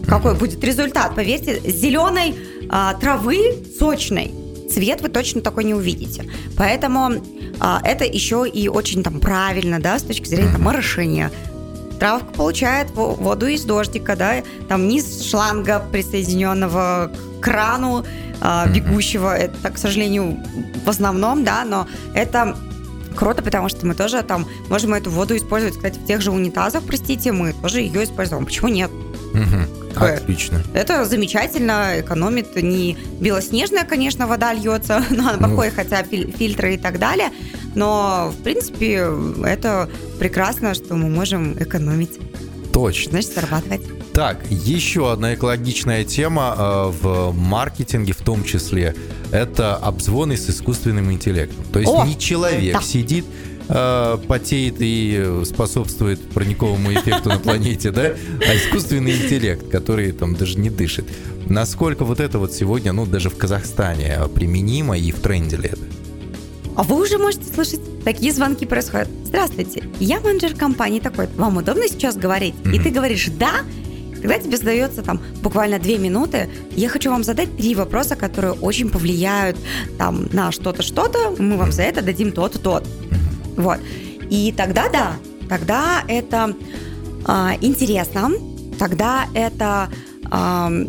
какой 0.07 0.35
будет 0.35 0.63
результат. 0.63 1.15
Поверьте, 1.15 1.61
зеленой 1.65 2.35
а, 2.69 2.93
травы 2.95 3.63
сочной 3.79 4.31
цвет 4.69 5.01
вы 5.01 5.09
точно 5.09 5.41
такой 5.41 5.63
не 5.63 5.73
увидите. 5.73 6.25
Поэтому 6.57 7.13
а, 7.59 7.81
это 7.83 8.05
еще 8.05 8.45
и 8.47 8.67
очень 8.67 9.03
там 9.03 9.19
правильно, 9.19 9.79
да, 9.79 9.97
с 9.99 10.03
точки 10.03 10.27
зрения 10.27 10.51
там, 10.51 10.67
орошения. 10.67 11.31
Травка 12.01 12.33
получает 12.33 12.89
воду 12.95 13.45
из 13.45 13.63
дождика, 13.63 14.15
да, 14.15 14.41
там 14.67 14.87
низ 14.87 15.21
шланга, 15.23 15.79
присоединенного 15.91 17.11
к 17.13 17.43
крану 17.43 18.03
а, 18.39 18.65
бегущего. 18.65 19.37
Это, 19.37 19.69
к 19.69 19.77
сожалению, 19.77 20.39
в 20.83 20.89
основном, 20.89 21.43
да, 21.43 21.63
но 21.63 21.87
это 22.15 22.57
круто, 23.15 23.43
потому 23.43 23.69
что 23.69 23.85
мы 23.85 23.93
тоже 23.93 24.23
там 24.23 24.47
можем 24.67 24.95
эту 24.95 25.11
воду 25.11 25.37
использовать, 25.37 25.75
кстати, 25.75 25.99
в 25.99 26.05
тех 26.07 26.21
же 26.21 26.31
унитазах, 26.31 26.81
простите, 26.87 27.31
мы 27.31 27.53
тоже 27.53 27.81
ее 27.81 28.03
используем. 28.03 28.45
Почему 28.45 28.69
нет? 28.69 28.89
Угу. 29.95 30.05
Отлично. 30.05 30.63
Это 30.73 31.05
замечательно, 31.05 31.99
экономит 31.99 32.55
не 32.55 32.97
белоснежная, 33.19 33.85
конечно, 33.85 34.27
вода 34.27 34.53
льется, 34.53 35.03
но 35.09 35.29
она 35.29 35.47
ну. 35.47 35.61
хотя 35.75 36.03
фильтры 36.03 36.75
и 36.75 36.77
так 36.77 36.99
далее. 36.99 37.29
Но, 37.75 38.33
в 38.37 38.43
принципе, 38.43 39.07
это 39.45 39.89
прекрасно, 40.19 40.73
что 40.73 40.95
мы 40.95 41.09
можем 41.09 41.53
экономить. 41.61 42.19
Точно. 42.73 43.11
Значит, 43.11 43.33
зарабатывать. 43.33 43.81
Так, 44.13 44.39
еще 44.49 45.11
одна 45.11 45.35
экологичная 45.35 46.03
тема 46.03 46.55
э, 46.57 46.91
в 47.01 47.33
маркетинге 47.33 48.13
в 48.13 48.21
том 48.21 48.43
числе– 48.43 48.95
это 49.31 49.75
обзвоны 49.75 50.35
с 50.35 50.49
искусственным 50.49 51.11
интеллектом. 51.11 51.63
То 51.71 51.79
есть 51.79 51.91
О, 51.91 52.05
не 52.05 52.17
человек 52.17 52.75
да. 52.75 52.81
сидит 52.81 53.25
э, 53.71 54.17
потеет 54.27 54.75
и 54.79 55.41
способствует 55.45 56.19
парниковому 56.29 56.93
эффекту 56.93 57.29
на 57.29 57.39
планете, 57.39 57.91
да, 57.91 58.13
а 58.47 58.55
искусственный 58.55 59.15
интеллект, 59.15 59.69
который 59.69 60.11
там 60.11 60.35
даже 60.35 60.59
не 60.59 60.69
дышит. 60.69 61.05
Насколько 61.47 62.05
вот 62.05 62.19
это 62.19 62.37
вот 62.37 62.53
сегодня, 62.53 62.93
ну, 62.93 63.05
даже 63.05 63.29
в 63.29 63.37
Казахстане 63.37 64.19
применимо 64.35 64.97
и 64.97 65.11
в 65.11 65.19
тренде 65.19 65.57
ли 65.57 65.69
это? 65.69 65.81
А 66.75 66.83
вы 66.83 67.01
уже 67.01 67.17
можете 67.17 67.51
слышать, 67.53 67.81
такие 68.03 68.31
звонки 68.31 68.65
происходят. 68.65 69.09
Здравствуйте, 69.25 69.83
я 69.99 70.19
менеджер 70.19 70.55
компании 70.55 70.99
такой. 70.99 71.27
Вам 71.35 71.57
удобно 71.57 71.87
сейчас 71.87 72.15
говорить? 72.15 72.55
Mm-hmm. 72.63 72.75
И 72.75 72.79
ты 72.79 72.89
говоришь 72.89 73.27
«да», 73.37 73.61
когда 74.21 74.37
тебе 74.37 74.55
сдается 74.55 75.01
там 75.01 75.19
буквально 75.41 75.79
две 75.79 75.97
минуты, 75.97 76.49
я 76.75 76.89
хочу 76.89 77.09
вам 77.09 77.23
задать 77.23 77.57
три 77.57 77.75
вопроса, 77.75 78.15
которые 78.15 78.53
очень 78.53 78.89
повлияют 78.89 79.57
там 79.97 80.29
на 80.31 80.51
что-то, 80.51 80.83
что-то, 80.83 81.35
мы 81.39 81.57
вам 81.57 81.71
за 81.71 81.81
это 81.81 82.01
дадим 82.01 82.31
то-то, 82.31 82.59
то-то. 82.59 82.87
Вот. 83.61 83.79
И 84.29 84.53
тогда 84.55 84.89
да, 84.89 85.13
тогда 85.49 86.03
это 86.07 86.55
э, 87.27 87.49
интересно, 87.61 88.31
тогда 88.79 89.27
это 89.33 89.89
э, 90.31 90.85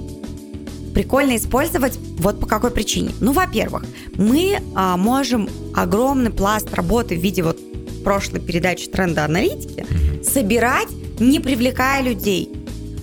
прикольно 0.94 1.36
использовать 1.36 1.98
вот 2.18 2.40
по 2.40 2.46
какой 2.46 2.70
причине. 2.70 3.10
Ну, 3.20 3.32
во-первых, 3.32 3.84
мы 4.14 4.58
э, 4.58 4.96
можем 4.96 5.48
огромный 5.74 6.30
пласт 6.30 6.72
работы 6.74 7.16
в 7.16 7.20
виде 7.20 7.42
вот 7.42 7.58
прошлой 8.02 8.40
передачи 8.40 8.88
тренда 8.88 9.24
аналитики 9.24 9.86
собирать, 10.24 10.88
не 11.18 11.40
привлекая 11.40 12.02
людей. 12.02 12.50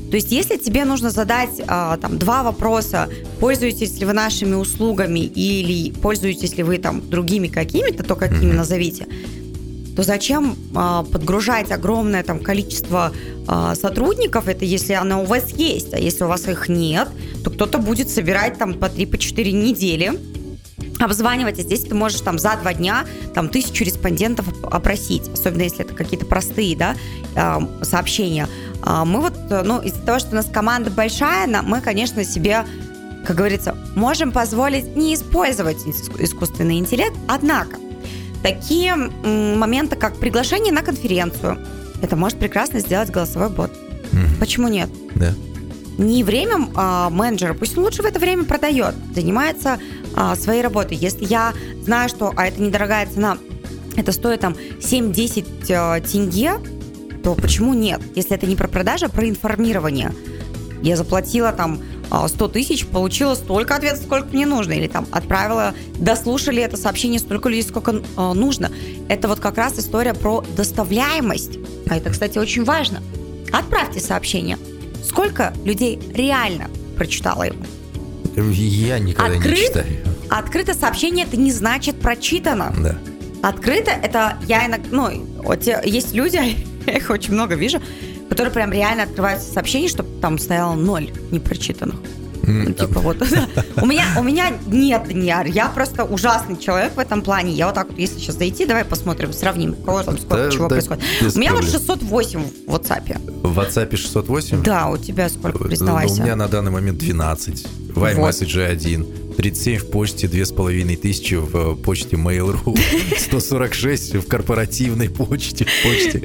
То 0.10 0.16
есть, 0.16 0.32
если 0.32 0.58
тебе 0.58 0.86
нужно 0.86 1.12
задать 1.12 1.62
а, 1.68 1.98
там 1.98 2.18
два 2.18 2.42
вопроса, 2.42 3.10
пользуетесь 3.40 4.00
ли 4.00 4.06
вы 4.08 4.14
нашими 4.14 4.56
услугами 4.56 5.20
или 5.20 5.92
пользуетесь 5.92 6.58
ли 6.58 6.64
вы 6.64 6.80
там 6.80 7.08
другими 7.08 7.48
какими-то, 7.48 8.04
то 8.04 8.16
какими 8.16 8.52
назовите, 8.52 9.08
то 10.00 10.04
зачем 10.04 10.56
а, 10.76 11.04
подгружать 11.04 11.72
огромное 11.72 12.24
там 12.24 12.40
количество 12.40 13.12
а, 13.50 13.76
сотрудников, 13.76 14.48
это 14.48 14.64
если 14.64 14.94
она 14.94 15.20
у 15.20 15.26
вас 15.26 15.50
есть, 15.50 15.94
а 15.94 16.00
если 16.00 16.24
у 16.24 16.28
вас 16.30 16.48
их 16.48 16.70
нет, 16.70 17.10
то 17.44 17.50
кто-то 17.50 17.80
будет 17.80 18.10
собирать 18.10 18.58
там 18.58 18.76
по 18.76 18.86
3-4 18.86 19.12
по 19.12 19.48
недели, 19.52 20.18
обзванивать, 21.02 21.60
а 21.60 21.64
здесь 21.64 21.82
ты 21.82 21.96
можешь 21.96 22.22
там 22.22 22.40
за 22.40 22.56
два 22.62 22.74
дня 22.74 23.06
там 23.34 23.50
тысячу 23.50 23.84
респондентов 23.84 24.46
опросить, 24.64 25.28
особенно 25.34 25.64
если 25.64 25.82
это 25.82 25.94
какие-то 25.94 26.26
простые, 26.26 26.78
да, 26.78 26.96
а, 27.36 27.62
сообщения. 27.82 28.48
А, 28.82 29.04
мы 29.04 29.20
вот, 29.20 29.34
ну, 29.50 29.82
из-за 29.82 30.00
того, 30.00 30.20
что 30.20 30.30
у 30.32 30.36
нас 30.36 30.46
команда 30.46 30.92
большая, 30.92 31.46
мы, 31.62 31.82
конечно, 31.82 32.24
себе 32.24 32.66
как 33.26 33.36
говорится, 33.36 33.76
можем 33.98 34.32
позволить 34.32 34.96
не 34.96 35.14
использовать 35.14 35.86
искусственный 36.20 36.80
интеллект, 36.80 37.18
однако 37.28 37.76
Такие 38.44 38.96
моменты, 38.96 39.96
как 39.96 40.18
приглашение 40.18 40.74
на 40.74 40.82
конференцию. 40.82 41.58
Это 42.02 42.16
может 42.16 42.40
прекрасно 42.40 42.80
сделать 42.80 43.10
голосовой 43.10 43.50
бот. 43.50 43.72
Mm-hmm. 43.72 44.40
Почему 44.40 44.68
нет? 44.70 44.90
Да. 45.16 45.34
Не 45.98 46.24
время 46.24 46.70
а, 46.76 47.10
менеджера, 47.10 47.54
пусть 47.54 47.78
он 47.78 47.84
лучше 47.84 48.02
в 48.02 48.06
это 48.06 48.20
время 48.20 48.46
продает, 48.46 48.96
занимается 49.14 49.80
а, 50.16 50.36
своей 50.38 50.62
работой. 50.62 50.96
Если 50.96 51.26
я 51.26 51.54
знаю, 51.84 52.08
что, 52.08 52.32
а 52.38 52.48
это 52.48 52.62
недорогая 52.62 53.06
цена, 53.06 53.38
это 53.98 54.14
стоит 54.14 54.40
там 54.40 54.56
7-10 54.80 55.46
а, 55.74 56.00
тенге, 56.00 56.54
то 57.22 57.36
почему 57.36 57.74
нет? 57.74 58.00
Если 58.16 58.34
это 58.34 58.48
не 58.48 58.56
про 58.56 58.70
продажу, 58.70 59.08
а 59.08 59.10
про 59.10 59.28
информирование. 59.28 60.14
Я 60.82 60.96
заплатила 60.96 61.52
там 61.52 61.82
100 62.10 62.46
а, 62.46 62.50
тысяч, 62.50 62.86
получила 62.86 63.36
столько 63.36 63.76
ответов, 63.76 64.04
сколько 64.04 64.28
мне 64.30 64.46
нужно. 64.46 64.74
Или 64.74 64.88
там 64.88 65.08
отправила, 65.12 65.74
дослушали 65.98 66.62
это 66.62 66.78
сообщение 66.78 67.20
столько 67.20 67.50
людей, 67.50 67.64
сколько 67.64 67.92
э, 67.92 68.34
нужно. 68.34 68.72
Это 69.08 69.28
вот 69.28 69.40
как 69.40 69.58
раз 69.58 69.78
история 69.78 70.14
про 70.14 70.44
доставляемость. 70.56 71.60
А 71.90 71.98
это, 71.98 72.10
кстати, 72.10 72.38
очень 72.38 72.64
важно. 72.64 73.02
Отправьте 73.52 74.00
сообщение. 74.00 74.58
Сколько 75.04 75.54
людей 75.64 76.00
реально 76.14 76.70
прочитало 76.98 77.44
его? 77.44 77.64
Я 78.36 79.00
никогда 79.00 79.38
Открыт, 79.38 79.58
не 79.58 79.66
читаю. 79.68 79.86
Открыто 80.30 80.74
сообщение 80.74 81.26
это 81.26 81.38
не 81.38 81.52
значит 81.52 82.00
прочитано. 82.00 82.74
Да. 82.78 82.98
Открыто 83.42 83.92
это 83.92 84.38
я 84.48 84.68
иногда, 84.68 84.88
ну, 84.92 85.26
вот 85.44 85.64
есть 85.66 86.14
люди, 86.14 86.58
я 86.86 86.94
их 86.94 87.10
очень 87.10 87.34
много 87.34 87.56
вижу, 87.56 87.82
которые 88.30 88.54
прям 88.54 88.72
реально 88.72 89.04
открывают 89.04 89.42
сообщение, 89.42 89.90
чтобы 89.90 90.10
там 90.22 90.38
стояло 90.38 90.76
ноль 90.76 91.12
непрочитанных. 91.32 91.96
Ну, 92.44 92.72
типа 92.72 93.00
вот, 93.00 93.18
у 93.82 93.86
меня, 93.86 94.06
у 94.18 94.24
меня 94.24 94.52
нет, 94.68 95.04
Даниар, 95.08 95.46
я 95.46 95.68
просто 95.70 96.04
ужасный 96.04 96.58
человек 96.58 96.96
в 96.96 97.00
этом 97.00 97.22
плане. 97.22 97.52
Я 97.54 97.68
вот 97.68 97.76
так 97.76 97.90
вот, 97.90 98.00
если 98.00 98.18
сейчас 98.20 98.38
зайти, 98.38 98.66
давай 98.66 98.86
посмотрим, 98.86 99.34
сравним, 99.34 99.76
кого 99.76 100.02
там 100.04 100.18
сколько, 100.18 100.46
да, 100.46 100.52
чего 100.52 100.68
да, 100.68 100.76
происходит. 100.76 101.04
У 101.36 101.40
меня 101.40 101.54
вот 101.54 101.66
608 101.66 102.44
в 102.66 102.76
WhatsApp. 102.76 103.44
В 103.44 103.60
WhatsApp 103.60 103.96
608? 103.96 104.64
Да, 104.64 104.88
у 104.88 104.98
тебя 104.98 105.30
сколько, 105.30 105.60
признавайся? 105.60 106.22
У 106.22 106.24
меня 106.24 106.36
на 106.36 106.48
данный 106.48 106.72
момент 106.72 106.98
12. 106.98 107.68
В 107.96 108.04
iMessage 108.04 108.68
вот. 108.68 108.72
1. 108.72 109.08
37 109.40 109.78
в 109.78 109.90
почте, 109.92 110.28
2500 110.28 111.50
в 111.50 111.76
почте 111.76 112.18
Mail.ru, 112.18 112.78
146 113.18 114.16
в 114.16 114.28
корпоративной 114.28 115.10
почте. 115.10 115.66
почте. 115.82 116.22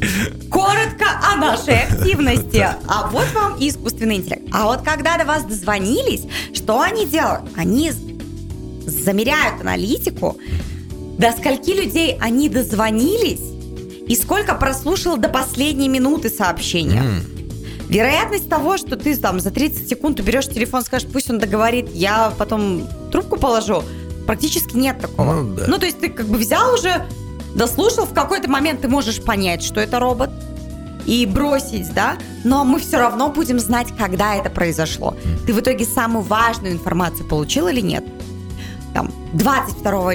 Коротко 0.51 1.05
о 1.23 1.37
нашей 1.37 1.79
активности. 1.89 2.67
А 2.89 3.09
вот 3.13 3.27
вам 3.33 3.57
и 3.61 3.69
искусственный 3.69 4.17
интеллект. 4.17 4.43
А 4.51 4.65
вот 4.65 4.83
когда 4.83 5.17
до 5.17 5.25
вас 5.27 5.45
дозвонились, 5.45 6.23
что 6.55 6.81
они 6.81 7.07
делают? 7.07 7.45
Они 7.55 7.93
замеряют 8.85 9.61
аналитику, 9.61 10.37
до 11.17 11.31
скольки 11.31 11.71
людей 11.71 12.19
они 12.21 12.49
дозвонились 12.49 13.43
и 14.09 14.17
сколько 14.17 14.57
прослушал 14.57 15.19
до 15.19 15.29
последней 15.29 15.89
минуты 15.89 16.31
сообщения. 16.31 17.01
Mm. 17.01 17.89
Вероятность 17.89 18.49
того, 18.49 18.77
что 18.77 18.97
ты 18.97 19.17
там 19.17 19.39
за 19.39 19.53
30 19.53 19.89
секунд 19.89 20.19
уберешь 20.19 20.49
телефон, 20.49 20.83
скажешь, 20.83 21.07
пусть 21.07 21.31
он 21.31 21.39
договорит, 21.39 21.91
я 21.95 22.33
потом 22.37 22.83
трубку 23.15 23.37
положу, 23.37 23.85
практически 24.27 24.77
нет 24.77 24.99
такого. 24.99 25.35
Ну, 25.35 25.55
да. 25.55 25.65
ну 25.69 25.79
то 25.79 25.87
есть 25.87 26.01
ты 26.01 26.09
как 26.09 26.27
бы 26.27 26.37
взял 26.37 26.75
уже, 26.75 27.07
дослушал, 27.55 28.07
в 28.07 28.13
какой-то 28.13 28.51
момент 28.51 28.81
ты 28.81 28.89
можешь 28.89 29.23
понять, 29.23 29.63
что 29.63 29.81
это 29.81 30.01
робот, 30.01 30.31
и 31.07 31.25
бросить, 31.27 31.93
да, 31.95 32.17
но 32.43 32.65
мы 32.65 32.81
все 32.81 32.99
равно 32.99 33.29
будем 33.29 33.61
знать, 33.61 33.89
когда 33.97 34.35
это 34.35 34.51
произошло. 34.51 35.17
Ты 35.47 35.53
в 35.53 35.61
итоге 35.61 35.85
самую 35.85 36.25
важную 36.25 36.73
информацию 36.73 37.29
получил 37.29 37.69
или 37.69 37.81
нет? 37.81 38.05
Там, 38.95 39.13
22 39.35 40.15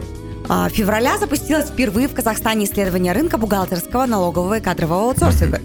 а, 0.50 0.68
февраля 0.68 1.18
запустилось 1.18 1.68
впервые 1.68 2.10
в 2.10 2.14
Казахстане 2.14 2.66
исследование 2.66 3.14
рынка 3.14 3.38
бухгалтерского, 3.38 4.08
налогового 4.08 4.58
и 4.58 4.62
кадрового 4.62 5.04
аутсорсинга. 5.04 5.62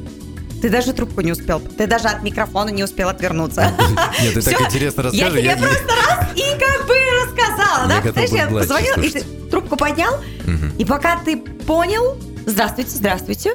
Ты 0.64 0.70
даже 0.70 0.94
трубку 0.94 1.20
не 1.20 1.32
успел. 1.32 1.60
Ты 1.60 1.86
даже 1.86 2.08
от 2.08 2.22
микрофона 2.22 2.70
не 2.70 2.82
успел 2.82 3.10
отвернуться. 3.10 3.70
Нет, 4.22 4.32
ты 4.32 4.40
так 4.40 4.62
интересно 4.62 5.02
рассказываешь. 5.02 5.44
Я 5.44 5.56
тебе 5.56 5.66
просто 5.66 5.88
раз 5.88 6.28
и 6.34 6.58
как 6.58 6.86
бы 6.86 6.94
да? 7.86 8.00
готов 8.00 8.12
Знаешь, 8.14 8.30
я 8.30 8.46
позвонил, 8.46 8.94
и 9.02 9.10
ты 9.10 9.20
трубку 9.50 9.76
поднял, 9.76 10.14
и 10.78 10.84
пока 10.86 11.18
ты 11.22 11.36
понял, 11.36 12.16
здравствуйте, 12.46 12.90
здравствуйте, 12.90 13.54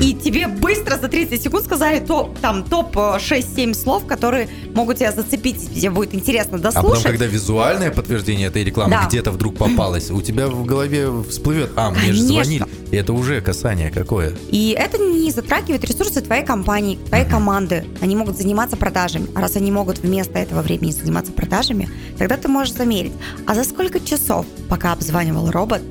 и 0.00 0.14
тебе 0.14 0.46
быстро 0.48 0.96
за 0.96 1.08
30 1.08 1.42
секунд 1.42 1.64
сказали 1.64 2.00
топ, 2.00 2.38
там, 2.38 2.64
топ 2.64 2.96
6-7 2.96 3.74
слов, 3.74 4.06
которые 4.06 4.48
могут 4.74 4.98
тебя 4.98 5.12
зацепить, 5.12 5.74
тебе 5.74 5.90
будет 5.90 6.14
интересно 6.14 6.58
А 6.58 6.60
потом, 6.62 6.82
дослушать. 6.82 7.02
когда 7.04 7.26
визуальное 7.26 7.90
подтверждение 7.90 8.48
этой 8.48 8.64
рекламы 8.64 8.90
Да. 8.92 9.06
где-то 9.08 9.30
вдруг 9.30 9.56
попалось, 9.56 10.10
у 10.10 10.20
тебя 10.22 10.48
в 10.48 10.64
голове 10.64 11.08
всплывет, 11.28 11.72
а, 11.76 11.90
мне 11.90 12.12
же 12.12 12.20
Конечно. 12.26 12.44
звонили. 12.44 12.64
И 12.90 12.96
это 12.96 13.12
уже 13.12 13.40
касание 13.40 13.90
какое. 13.90 14.32
И 14.48 14.74
это 14.76 14.98
не 14.98 15.30
затрагивает 15.30 15.84
ресурсы 15.84 16.20
твоей 16.20 16.44
компании, 16.44 16.98
твоей 17.06 17.24
команды. 17.28 17.84
Они 18.00 18.16
могут 18.16 18.36
заниматься 18.36 18.76
продажами. 18.76 19.28
А 19.34 19.40
раз 19.40 19.54
они 19.56 19.70
могут 19.70 19.98
вместо 19.98 20.38
этого 20.40 20.60
времени 20.62 20.90
заниматься 20.90 21.30
продажами, 21.32 21.88
тогда 22.18 22.36
ты 22.36 22.48
можешь 22.48 22.74
замерить, 22.74 23.12
а 23.46 23.54
за 23.54 23.62
сколько 23.64 24.00
часов, 24.00 24.44
пока 24.68 24.92
обзванивал 24.92 25.50
робот, 25.50 25.82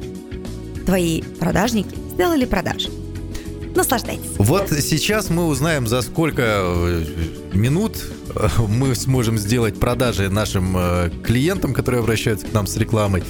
твои 0.85 1.21
продажники 1.21 1.95
сделали 2.19 2.43
продажи. 2.43 2.89
Наслаждайтесь. 3.75 4.31
Вот 4.37 4.69
сейчас 4.71 5.29
мы 5.29 5.47
узнаем, 5.47 5.87
за 5.87 6.01
сколько 6.01 6.41
э, 6.41 7.05
минут 7.53 7.95
э, 8.35 8.49
мы 8.67 8.93
сможем 8.93 9.37
сделать 9.37 9.79
продажи 9.79 10.29
нашим 10.29 10.75
э, 10.75 11.11
клиентам, 11.23 11.73
которые 11.73 12.01
обращаются 12.01 12.45
к 12.45 12.51
нам 12.51 12.67
с 12.67 12.75
рекламой. 12.75 13.23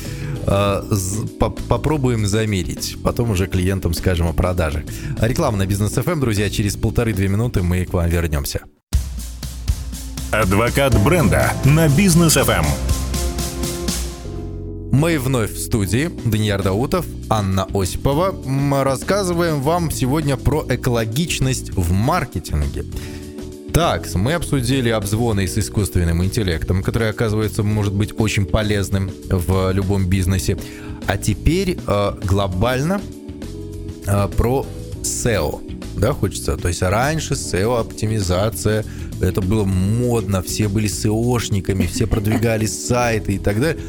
Попробуем 1.68 2.26
замерить. 2.26 2.98
Потом 3.04 3.30
уже 3.30 3.46
клиентам 3.46 3.94
скажем 3.94 4.26
о 4.26 4.34
продажах. 4.34 4.82
А 5.20 5.28
Реклама 5.28 5.58
на 5.58 5.68
бизнес 5.68 5.96
FM, 5.96 6.20
друзья. 6.20 6.50
Через 6.50 6.76
полторы-две 6.76 7.28
минуты 7.28 7.62
мы 7.62 7.86
к 7.86 7.94
вам 7.94 8.10
вернемся. 8.10 8.62
Адвокат 10.32 11.00
бренда 11.04 11.54
на 11.64 11.88
бизнес 11.90 12.38
Эм. 12.38 12.48
FM. 12.48 12.66
Мы 14.92 15.20
вновь 15.20 15.54
в 15.54 15.60
студии. 15.60 16.10
Даниил 16.26 16.62
Даутов, 16.62 17.06
Анна 17.30 17.68
Осипова. 17.74 18.36
М, 18.46 18.74
Рассказываем 18.74 19.62
вам 19.62 19.92
сегодня 19.92 20.36
про 20.36 20.66
экологичность 20.68 21.72
в 21.76 21.92
маркетинге. 21.92 22.86
Так, 23.72 24.12
мы 24.16 24.34
обсудили 24.34 24.90
обзвоны 24.90 25.48
с 25.48 25.58
искусственным 25.58 26.24
интеллектом, 26.24 26.82
который, 26.82 27.10
оказывается, 27.10 27.62
может 27.62 27.94
быть 27.94 28.20
очень 28.20 28.46
полезным 28.46 29.12
в 29.30 29.72
любом 29.72 30.08
бизнесе. 30.08 30.58
А 31.06 31.18
теперь 31.18 31.78
э, 31.86 32.12
глобально 32.24 33.00
э, 34.08 34.28
про 34.36 34.66
SEO. 35.04 35.62
Да, 35.98 36.14
хочется. 36.14 36.58
То 36.58 36.68
есть 36.68 36.82
раньше 36.82 37.36
SEO-оптимизация, 37.36 38.86
это 39.22 39.42
было 39.42 39.66
модно, 39.66 40.42
все 40.42 40.68
были 40.68 40.90
SEOшниками, 40.90 41.86
все 41.88 42.08
продвигали 42.08 42.66
сайты 42.88 43.34
и 43.36 43.40
так 43.40 43.60
далее. 43.62 43.82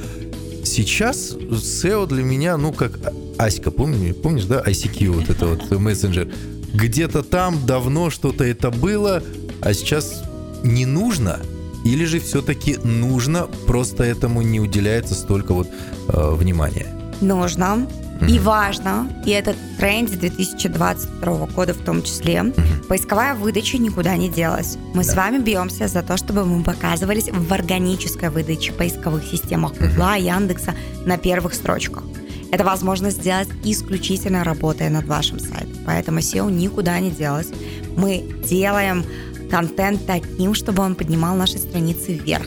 Сейчас 0.70 1.32
SEO 1.32 2.06
для 2.06 2.22
меня, 2.22 2.56
ну, 2.56 2.72
как 2.72 2.92
Аська, 3.38 3.72
помни- 3.72 4.12
помнишь, 4.12 4.44
да, 4.44 4.62
ICQ, 4.64 5.08
вот 5.10 5.28
это 5.28 5.46
вот 5.46 5.68
мессенджер. 5.80 6.28
Где-то 6.72 7.24
там 7.24 7.66
давно 7.66 8.08
что-то 8.08 8.44
это 8.44 8.70
было, 8.70 9.20
а 9.60 9.74
сейчас 9.74 10.22
не 10.62 10.86
нужно. 10.86 11.40
Или 11.84 12.04
же 12.04 12.20
все-таки 12.20 12.76
нужно, 12.84 13.48
просто 13.66 14.04
этому 14.04 14.42
не 14.42 14.60
уделяется 14.60 15.14
столько 15.14 15.54
вот 15.54 15.66
э, 16.08 16.34
внимания. 16.34 16.86
Нужно 17.20 17.88
и 18.28 18.38
важно, 18.38 19.08
и 19.24 19.30
это 19.30 19.54
тренд 19.78 20.10
2022 20.10 21.46
года 21.46 21.74
в 21.74 21.78
том 21.78 22.02
числе, 22.02 22.52
поисковая 22.88 23.34
выдача 23.34 23.78
никуда 23.78 24.16
не 24.16 24.28
делась. 24.28 24.76
Мы 24.94 25.04
с 25.04 25.14
вами 25.14 25.38
бьемся 25.38 25.88
за 25.88 26.02
то, 26.02 26.16
чтобы 26.16 26.44
мы 26.44 26.62
показывались 26.62 27.28
в 27.30 27.52
органической 27.52 28.30
выдаче 28.30 28.72
поисковых 28.72 29.24
системах 29.24 29.72
Гугла, 29.78 30.16
Яндекса 30.16 30.74
на 31.06 31.16
первых 31.16 31.54
строчках. 31.54 32.04
Это 32.52 32.64
возможно 32.64 33.10
сделать 33.10 33.48
исключительно 33.64 34.44
работая 34.44 34.90
над 34.90 35.06
вашим 35.06 35.38
сайтом. 35.38 35.78
Поэтому 35.86 36.18
SEO 36.18 36.50
никуда 36.50 36.98
не 36.98 37.10
делось. 37.10 37.48
Мы 37.96 38.24
делаем 38.44 39.04
контент 39.50 40.06
таким, 40.06 40.54
чтобы 40.54 40.82
он 40.82 40.94
поднимал 40.94 41.36
наши 41.36 41.58
страницы 41.58 42.14
вверх. 42.14 42.46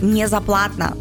Не 0.00 0.26
за 0.26 0.40
платно. 0.40 0.96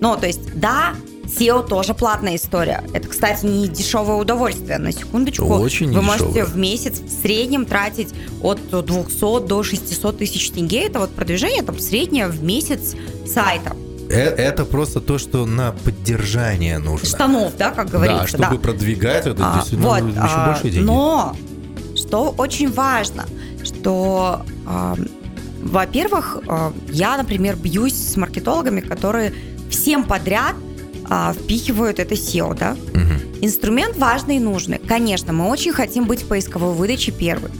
Ну, 0.00 0.16
то 0.16 0.26
есть, 0.26 0.58
да, 0.58 0.94
SEO 1.38 1.66
тоже 1.66 1.94
платная 1.94 2.36
история. 2.36 2.82
Это, 2.92 3.08
кстати, 3.08 3.46
не 3.46 3.68
дешевое 3.68 4.16
удовольствие. 4.16 4.78
На 4.78 4.92
секундочку. 4.92 5.46
Очень 5.46 5.88
Вы 5.88 5.94
недешевое. 6.00 6.18
можете 6.30 6.44
в 6.44 6.56
месяц 6.56 7.00
в 7.00 7.22
среднем 7.22 7.64
тратить 7.66 8.14
от 8.42 8.60
200 8.70 9.46
до 9.46 9.62
600 9.62 10.18
тысяч 10.18 10.50
тенге. 10.50 10.86
Это 10.86 11.00
вот 11.00 11.10
продвижение 11.10 11.62
там 11.62 11.78
среднее 11.78 12.28
в 12.28 12.42
месяц 12.42 12.94
сайта. 13.26 13.74
Э- 14.08 14.34
Это 14.36 14.64
просто 14.64 15.00
то, 15.00 15.18
что 15.18 15.46
на 15.46 15.72
поддержание 15.72 16.78
нужно. 16.78 17.08
Штанов, 17.08 17.56
да, 17.56 17.70
как 17.70 17.88
говорится. 17.90 18.36
да, 18.38 18.46
чтобы 18.46 18.60
продвигать, 18.60 19.26
это 19.26 19.42
А, 19.52 19.54
действительно 19.56 19.88
вот, 19.88 20.08
еще 20.10 20.18
а, 20.20 20.46
больше 20.52 20.70
денег. 20.70 20.86
Но 20.86 21.36
что 21.96 22.34
очень 22.36 22.70
важно, 22.70 23.24
что, 23.64 24.42
а, 24.66 24.94
во-первых, 25.62 26.38
а, 26.46 26.72
я, 26.90 27.16
например, 27.16 27.56
бьюсь 27.56 27.94
с 27.94 28.16
маркетологами, 28.16 28.80
которые 28.80 29.32
всем 29.70 30.04
подряд 30.04 30.54
а, 31.08 31.32
впихивают 31.32 31.98
это 31.98 32.14
SEO, 32.14 32.56
да? 32.56 32.76
Мгм. 32.92 33.20
Инструмент 33.40 33.96
важный 33.96 34.36
и 34.36 34.40
нужный. 34.40 34.78
Конечно, 34.78 35.32
мы 35.32 35.48
очень 35.48 35.72
хотим 35.72 36.04
быть 36.04 36.22
в 36.22 36.28
поисковой 36.28 36.74
выдаче 36.74 37.12
первой. 37.12 37.50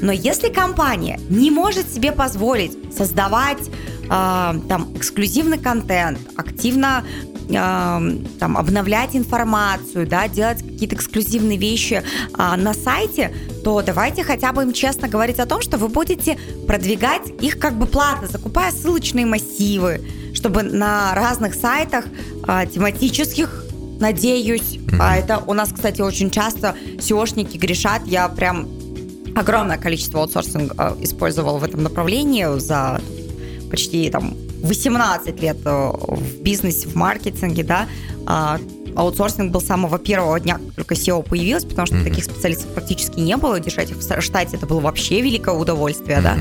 Но 0.00 0.12
если 0.12 0.48
компания 0.48 1.20
не 1.28 1.50
может 1.50 1.92
себе 1.92 2.12
позволить 2.12 2.76
создавать 2.94 3.70
а, 4.08 4.56
там 4.68 4.92
эксклюзивный 4.96 5.58
контент, 5.58 6.18
активно 6.36 7.04
а, 7.54 8.02
там 8.38 8.56
обновлять 8.56 9.14
информацию, 9.14 10.06
да, 10.06 10.28
делать 10.28 10.58
какие-то 10.58 10.96
эксклюзивные 10.96 11.58
вещи 11.58 12.02
а, 12.34 12.56
на 12.56 12.74
сайте, 12.74 13.34
то 13.64 13.82
давайте 13.82 14.24
хотя 14.24 14.52
бы 14.52 14.62
им 14.62 14.72
честно 14.72 15.08
говорить 15.08 15.38
о 15.38 15.46
том, 15.46 15.60
что 15.60 15.76
вы 15.76 15.88
будете 15.88 16.38
продвигать 16.66 17.28
их 17.40 17.58
как 17.58 17.74
бы 17.74 17.86
платно, 17.86 18.28
закупая 18.28 18.72
ссылочные 18.72 19.26
массивы, 19.26 20.00
чтобы 20.34 20.62
на 20.62 21.14
разных 21.14 21.54
сайтах 21.54 22.04
а, 22.42 22.66
тематических 22.66 23.64
надеюсь. 24.00 24.78
А 25.00 25.16
это 25.16 25.38
у 25.46 25.54
нас, 25.54 25.72
кстати, 25.72 26.00
очень 26.00 26.30
часто 26.30 26.74
SEOшники 26.98 27.56
грешат. 27.56 28.02
Я 28.06 28.28
прям 28.28 28.68
огромное 29.34 29.78
количество 29.78 30.20
аутсорсинга 30.20 30.74
э, 30.76 31.04
использовала 31.04 31.58
в 31.58 31.64
этом 31.64 31.82
направлении 31.82 32.58
за 32.58 33.00
почти 33.70 34.10
там 34.10 34.34
18 34.62 35.40
лет 35.40 35.58
э, 35.64 35.92
в 35.92 36.42
бизнесе, 36.42 36.88
в 36.88 36.94
маркетинге, 36.94 37.64
да. 37.64 37.88
А, 38.26 38.58
Аутсорсинг 38.96 39.50
был 39.50 39.60
с 39.60 39.66
самого 39.66 39.98
первого 39.98 40.38
дня, 40.38 40.58
как 40.58 40.74
только 40.74 40.94
SEO 40.94 41.28
появилось, 41.28 41.64
потому 41.64 41.86
что 41.86 42.02
таких 42.04 42.24
специалистов 42.24 42.68
практически 42.74 43.18
не 43.18 43.36
было. 43.36 43.58
Держать 43.58 43.90
их 43.90 43.96
в 43.96 44.20
штате 44.20 44.56
это 44.56 44.66
было 44.66 44.80
вообще 44.80 45.20
великое 45.20 45.54
удовольствие, 45.56 46.20
да. 46.20 46.36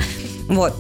Вот. 0.48 0.74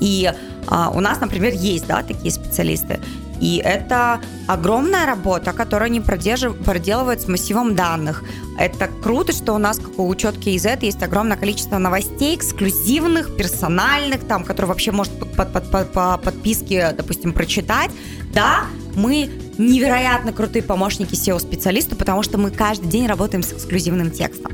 И 0.00 0.32
а, 0.70 0.90
у 0.90 1.00
нас, 1.00 1.20
например, 1.20 1.54
есть, 1.54 1.86
да, 1.86 2.02
такие 2.02 2.30
специалисты. 2.30 3.00
И 3.40 3.62
это 3.64 4.20
огромная 4.48 5.06
работа, 5.06 5.52
которую 5.52 5.86
они 5.86 6.00
проделывают 6.00 7.20
с 7.20 7.28
массивом 7.28 7.76
данных. 7.76 8.24
Это 8.58 8.88
круто, 9.02 9.32
что 9.32 9.52
у 9.52 9.58
нас, 9.58 9.78
как 9.78 9.98
у 9.98 10.08
учетки 10.08 10.50
из 10.50 10.66
этого, 10.66 10.86
есть 10.86 11.02
огромное 11.02 11.36
количество 11.36 11.78
новостей, 11.78 12.34
эксклюзивных, 12.36 13.36
персональных, 13.36 14.26
там, 14.26 14.44
которые 14.44 14.68
вообще 14.68 14.90
может 14.90 15.16
по, 15.18 15.44
по- 15.44 15.60
по- 15.60 15.84
по 15.84 16.18
подписке, 16.18 16.92
допустим, 16.96 17.32
прочитать. 17.32 17.92
Да, 18.34 18.64
мы 18.96 19.30
невероятно 19.56 20.32
крутые 20.32 20.62
помощники 20.62 21.14
SEO-специалисту, 21.14 21.94
потому 21.94 22.24
что 22.24 22.38
мы 22.38 22.50
каждый 22.50 22.88
день 22.88 23.06
работаем 23.06 23.44
с 23.44 23.52
эксклюзивным 23.52 24.10
текстом. 24.10 24.52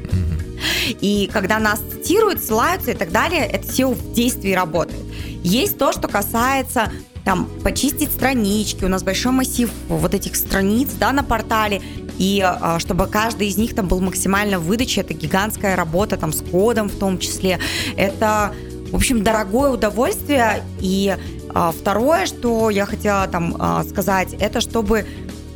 И 1.00 1.28
когда 1.32 1.58
нас 1.58 1.80
цитируют, 1.80 2.42
ссылаются 2.42 2.90
и 2.90 2.94
так 2.94 3.10
далее, 3.10 3.46
это 3.46 3.66
SEO 3.66 3.94
в 3.94 4.12
действии 4.12 4.52
работает. 4.52 5.03
Есть 5.44 5.76
то, 5.76 5.92
что 5.92 6.08
касается 6.08 6.90
там 7.22 7.48
почистить 7.62 8.10
странички, 8.10 8.84
у 8.84 8.88
нас 8.88 9.02
большой 9.02 9.32
массив 9.32 9.70
вот 9.88 10.14
этих 10.14 10.36
страниц, 10.36 10.88
да, 10.98 11.12
на 11.12 11.22
портале, 11.22 11.82
и 12.18 12.42
а, 12.42 12.78
чтобы 12.78 13.06
каждый 13.06 13.48
из 13.48 13.58
них 13.58 13.74
там 13.74 13.86
был 13.86 14.00
максимально 14.00 14.58
в 14.58 14.64
выдаче, 14.64 15.02
это 15.02 15.12
гигантская 15.14 15.76
работа 15.76 16.16
там 16.16 16.32
с 16.32 16.42
кодом 16.42 16.88
в 16.88 16.98
том 16.98 17.18
числе, 17.18 17.58
это, 17.96 18.54
в 18.90 18.96
общем, 18.96 19.22
дорогое 19.22 19.70
удовольствие, 19.70 20.62
и 20.80 21.16
а, 21.54 21.72
второе, 21.72 22.26
что 22.26 22.70
я 22.70 22.86
хотела 22.86 23.26
там 23.28 23.54
а, 23.58 23.84
сказать, 23.84 24.34
это 24.40 24.60
чтобы, 24.62 25.06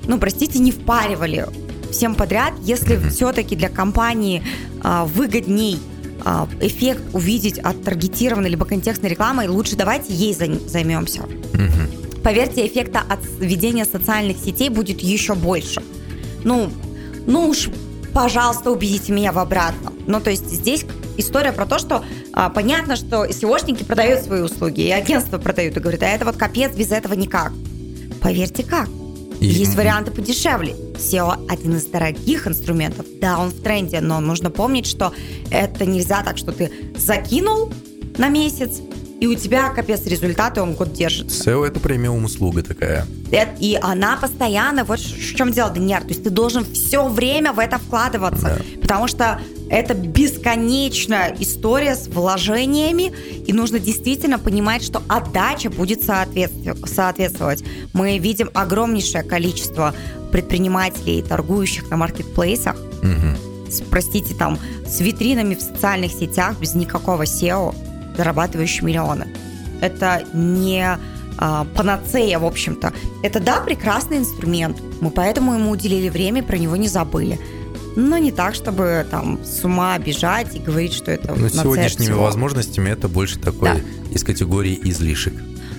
ну, 0.07 0.19
простите, 0.19 0.59
не 0.59 0.71
впаривали 0.71 1.47
всем 1.91 2.15
подряд, 2.15 2.53
если 2.63 2.97
все-таки 3.09 3.57
для 3.57 3.71
компании 3.71 4.43
а, 4.83 5.07
выгодней 5.07 5.81
эффект 6.61 7.03
увидеть 7.13 7.59
от 7.59 7.83
таргетированной 7.85 8.51
либо 8.51 8.65
контекстной 8.65 9.11
рекламы, 9.11 9.49
лучше 9.49 9.77
давайте 9.77 10.13
ей 10.13 10.35
зай- 10.35 10.69
займемся. 10.69 11.23
Поверьте, 12.23 12.67
эффекта 12.67 13.01
от 13.09 13.21
ведения 13.39 13.85
социальных 13.85 14.39
сетей 14.39 14.69
будет 14.69 15.01
еще 15.01 15.35
больше. 15.35 15.83
Ну, 16.45 16.71
ну 17.27 17.49
уж, 17.49 17.69
пожалуйста, 18.13 18.71
убедите 18.71 19.13
меня 19.13 19.33
в 19.33 19.39
обратном. 19.39 19.95
Ну, 20.07 20.21
то 20.21 20.31
есть 20.31 20.49
здесь 20.51 20.85
история 21.17 21.53
про 21.53 21.67
то, 21.67 21.79
что 21.79 22.05
а, 22.33 22.51
понятно, 22.51 22.97
что 22.97 23.25
SEOшники 23.25 23.85
продают 23.85 24.23
свои 24.25 24.41
услуги, 24.41 24.81
и 24.83 24.91
агентства 24.91 25.39
продают, 25.39 25.77
и 25.77 25.81
говорят, 25.81 26.03
а 26.03 26.07
это 26.07 26.25
вот 26.25 26.37
капец, 26.37 26.75
без 26.75 26.91
этого 26.91 27.15
никак. 27.15 27.53
Поверьте, 28.21 28.63
как. 28.63 28.89
И... 29.41 29.47
Есть 29.47 29.75
варианты 29.77 30.11
подешевле. 30.11 30.75
SEO 30.95 31.47
один 31.49 31.77
из 31.77 31.85
дорогих 31.87 32.47
инструментов. 32.47 33.07
Да, 33.21 33.39
он 33.39 33.51
в 33.51 33.61
тренде, 33.61 34.01
но 34.01 34.21
нужно 34.21 34.51
помнить, 34.51 34.87
что 34.87 35.13
это 35.51 35.87
нельзя 35.87 36.23
так, 36.23 36.39
что 36.39 36.53
ты 36.53 36.73
закинул 36.97 37.73
на 38.17 38.29
месяц, 38.29 38.81
и 39.21 39.27
у 39.27 39.35
тебя 39.35 39.71
капец 39.71 40.07
результаты, 40.07 40.63
он 40.63 40.75
год 40.75 40.93
держится. 40.93 41.51
SEO 41.51 41.67
это 41.67 41.81
премиум 41.81 42.25
услуга 42.25 42.63
такая. 42.63 43.07
И 43.59 43.79
она 43.81 44.17
постоянно, 44.17 44.85
вот 44.85 45.01
в 45.01 45.35
чем 45.35 45.51
дело, 45.51 45.71
Даниэр, 45.71 46.03
то 46.03 46.09
есть 46.09 46.23
ты 46.23 46.31
должен 46.31 46.65
все 46.65 47.09
время 47.09 47.53
в 47.53 47.59
это 47.59 47.79
вкладываться, 47.79 48.59
да. 48.59 48.81
потому 48.81 49.09
что 49.09 49.41
это 49.71 49.95
бесконечная 49.95 51.35
история 51.39 51.95
с 51.95 52.09
вложениями, 52.09 53.13
и 53.47 53.53
нужно 53.53 53.79
действительно 53.79 54.39
понимать, 54.39 54.83
что 54.83 55.03
отдача 55.09 55.71
будет 55.71 56.03
соответствовать. 56.03 57.65
Мы 57.93 58.19
видим 58.19 58.51
огромнейшее 58.55 59.23
количество 59.23 59.95
предпринимателей, 60.33 61.23
торгующих 61.23 61.91
на 61.91 61.97
маркетплейсах, 61.97 62.77
угу. 62.77 63.71
с, 63.71 63.81
простите, 63.83 64.35
там, 64.35 64.59
с 64.87 65.01
витринами 65.01 65.55
в 65.55 65.61
социальных 65.61 66.13
сетях 66.13 66.59
без 66.59 66.75
никакого 66.75 67.23
SEO, 67.23 67.75
зарабатывающие 68.17 68.85
миллионы. 68.85 69.29
Это 69.81 70.25
не 70.33 70.99
а, 71.39 71.67
панацея, 71.77 72.39
в 72.39 72.45
общем-то. 72.45 72.93
Это, 73.23 73.39
да, 73.39 73.61
прекрасный 73.61 74.19
инструмент. 74.19 74.79
Мы 75.01 75.11
поэтому 75.11 75.55
ему 75.55 75.71
уделили 75.71 76.09
время 76.09 76.41
и 76.41 76.45
про 76.45 76.57
него 76.57 76.77
не 76.77 76.89
забыли 76.89 77.39
но 77.99 78.17
не 78.17 78.31
так, 78.31 78.55
чтобы 78.55 79.05
там 79.11 79.41
с 79.45 79.65
ума 79.65 79.99
бежать 79.99 80.55
и 80.55 80.61
говорить, 80.61 80.93
что 80.93 81.11
это 81.11 81.35
Но 81.35 81.49
с 81.49 81.53
сегодняшними 81.53 82.13
возможностями 82.13 82.91
это 82.91 83.09
больше 83.09 83.39
такой 83.41 83.71
да. 83.71 83.81
из 84.15 84.23
категории 84.23 84.79
излишек. 84.85 85.35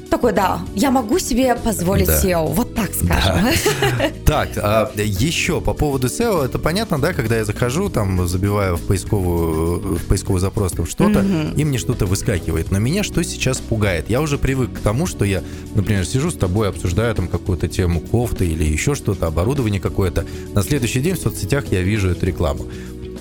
Такой, 0.10 0.34
да, 0.34 0.62
я 0.76 0.90
могу 0.90 1.20
себе 1.20 1.56
позволить 1.56 2.08
да. 2.08 2.20
SEO, 2.20 2.52
вот 2.54 2.74
так 2.74 2.94
скажем. 2.94 3.44
Да. 3.44 4.12
Так, 4.26 4.50
а 4.58 4.92
еще 4.96 5.62
по 5.62 5.74
поводу 5.74 6.08
SEO, 6.08 6.46
это 6.46 6.60
понятно, 6.60 7.00
да, 7.00 7.14
когда 7.14 7.38
я 7.38 7.46
захожу, 7.46 7.90
там, 7.90 8.28
забиваю 8.28 8.78
в 8.78 8.82
поисковую, 8.82 9.98
в 9.98 10.06
поисковый 10.06 10.40
запрос 10.40 10.74
там 10.74 10.86
что-то, 10.88 11.24
и 11.56 11.64
мне 11.64 11.78
что-то 11.78 12.06
выскакивает. 12.06 12.72
Но 12.72 12.80
меня 12.80 13.04
что 13.04 13.24
сейчас 13.24 13.60
пугает? 13.60 14.10
Я 14.10 14.22
уже 14.22 14.38
привык 14.38 14.74
к 14.74 14.80
тому, 14.80 15.06
что 15.06 15.26
я, 15.26 15.44
например, 15.76 16.06
сижу 16.06 16.32
с 16.32 16.36
тобой, 16.36 16.70
обсуждаю 16.70 17.14
там 17.16 17.28
какую-то 17.28 17.68
тему 17.68 18.00
кофты 18.00 18.48
или 18.48 18.64
еще 18.64 18.96
что-то, 18.96 19.28
оборудование 19.28 19.82
какое-то. 19.82 20.26
На 20.54 20.64
следующий 20.64 21.02
день 21.02 21.16
в 21.16 21.20
соцсетях 21.20 21.66
я 21.72 21.82
вижу 21.82 22.10
эту 22.10 22.26
рекламу. 22.26 22.66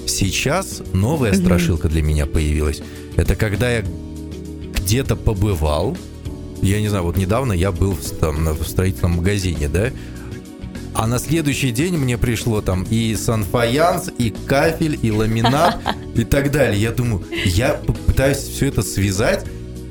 Сейчас 0.06 0.82
новая 0.92 1.34
страшилка 1.34 1.88
для 1.88 2.02
меня 2.02 2.26
появилась. 2.26 2.80
Это 3.16 3.36
когда 3.36 3.70
я 3.70 3.84
где-то 4.74 5.16
побывал, 5.16 5.96
я 6.62 6.80
не 6.80 6.88
знаю, 6.88 7.04
вот 7.04 7.16
недавно 7.16 7.52
я 7.52 7.72
был 7.72 7.92
в, 7.92 8.10
там, 8.18 8.44
в 8.54 8.66
строительном 8.66 9.12
магазине, 9.12 9.68
да, 9.68 9.90
а 10.94 11.06
на 11.06 11.18
следующий 11.18 11.70
день 11.70 11.96
мне 11.96 12.18
пришло 12.18 12.60
там 12.60 12.84
и 12.90 13.14
санфаянс, 13.14 14.10
и 14.18 14.34
кафель, 14.46 14.98
и 15.00 15.12
ламинат, 15.12 15.78
и 16.16 16.24
так 16.24 16.50
далее. 16.50 16.80
Я 16.82 16.90
думаю, 16.90 17.24
я 17.44 17.74
пытаюсь 17.74 18.38
все 18.38 18.66
это 18.66 18.82
связать. 18.82 19.44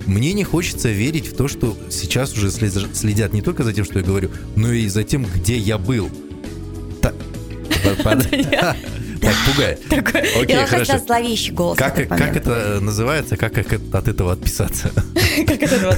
Мне 0.05 0.33
не 0.33 0.43
хочется 0.43 0.89
верить 0.89 1.27
в 1.27 1.35
то, 1.35 1.47
что 1.47 1.77
сейчас 1.89 2.33
уже 2.33 2.51
следят 2.51 3.31
не 3.31 3.41
только 3.41 3.63
за 3.63 3.71
тем, 3.73 3.85
что 3.85 3.99
я 3.99 4.05
говорю, 4.05 4.31
но 4.57 4.71
и 4.71 4.87
за 4.87 5.03
тем, 5.03 5.25
где 5.25 5.57
я 5.57 5.77
был. 5.77 6.09
Так, 9.19 9.33
пугает. 9.45 9.79
Окей, 10.41 10.65
хорошо. 10.65 10.99
зловещий 10.99 11.51
голос. 11.51 11.77
Как 11.77 11.99
это 11.99 12.79
называется? 12.81 13.37
Как 13.37 13.57
от 13.57 14.07
этого 14.07 14.33
отписаться? 14.33 14.91
Как 15.47 15.63
от 15.63 15.71
этого 15.71 15.97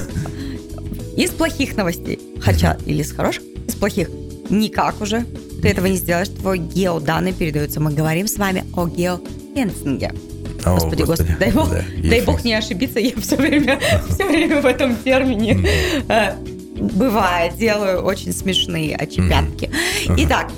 из 1.20 1.32
плохих 1.32 1.76
новостей, 1.76 2.18
хотя 2.40 2.78
или 2.86 3.02
из 3.02 3.12
хороших, 3.12 3.42
из 3.66 3.74
плохих, 3.74 4.08
никак 4.48 5.00
уже. 5.02 5.26
Ты 5.60 5.68
этого 5.68 5.86
не 5.86 5.96
сделаешь, 5.96 6.28
твой 6.28 6.58
геоданные 6.58 7.34
передаются. 7.34 7.78
Мы 7.78 7.92
говорим 7.92 8.26
с 8.26 8.38
вами 8.38 8.64
о 8.74 8.86
геофенсинге. 8.86 10.14
О, 10.64 10.74
господи, 10.74 11.02
господи, 11.02 11.36
дай 11.38 11.52
бог, 11.52 11.70
да, 11.70 11.84
дай 12.02 12.22
бог 12.22 12.42
не 12.44 12.54
ошибиться, 12.54 12.98
я 13.00 13.12
все 13.20 13.36
время, 13.36 13.78
все 14.08 14.26
время 14.26 14.62
в 14.62 14.66
этом 14.66 14.96
термине. 14.96 15.68
Э, 16.08 16.36
бывает, 16.76 17.56
делаю 17.56 18.00
очень 18.00 18.32
смешные 18.32 18.96
очепятки. 18.96 19.70
Итак, 20.16 20.50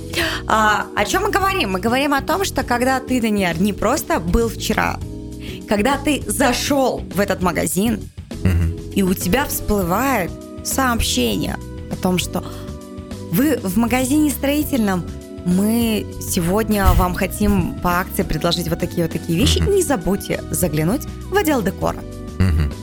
а, 0.47 0.87
о 0.95 1.05
чем 1.05 1.23
мы 1.23 1.31
говорим? 1.31 1.73
Мы 1.73 1.81
говорим 1.81 2.15
о 2.15 2.21
том, 2.21 2.45
что 2.45 2.63
когда 2.63 3.01
ты, 3.01 3.21
Даниэль, 3.21 3.61
не 3.61 3.73
просто 3.73 4.21
был 4.21 4.49
вчера, 4.49 5.01
когда 5.69 5.99
ты 5.99 6.23
зашел 6.27 7.03
в 7.13 7.19
этот 7.19 7.43
магазин, 7.43 8.01
и 8.95 9.03
у 9.03 9.15
тебя 9.15 9.47
всплывает 9.47 10.31
сообщение 10.65 11.57
о 11.91 11.97
том, 11.97 12.19
что 12.19 12.45
вы 13.31 13.59
в 13.63 13.77
магазине 13.77 14.31
строительном, 14.31 15.05
мы 15.45 16.07
сегодня 16.21 16.87
вам 16.95 17.15
хотим 17.15 17.75
по 17.81 18.01
акции 18.01 18.23
предложить 18.23 18.69
вот 18.69 18.79
такие 18.79 19.05
вот 19.05 19.13
такие 19.13 19.39
вещи. 19.39 19.59
Не 19.59 19.83
забудьте 19.83 20.43
заглянуть 20.51 21.03
в 21.31 21.37
отдел 21.37 21.63
декора. 21.63 22.03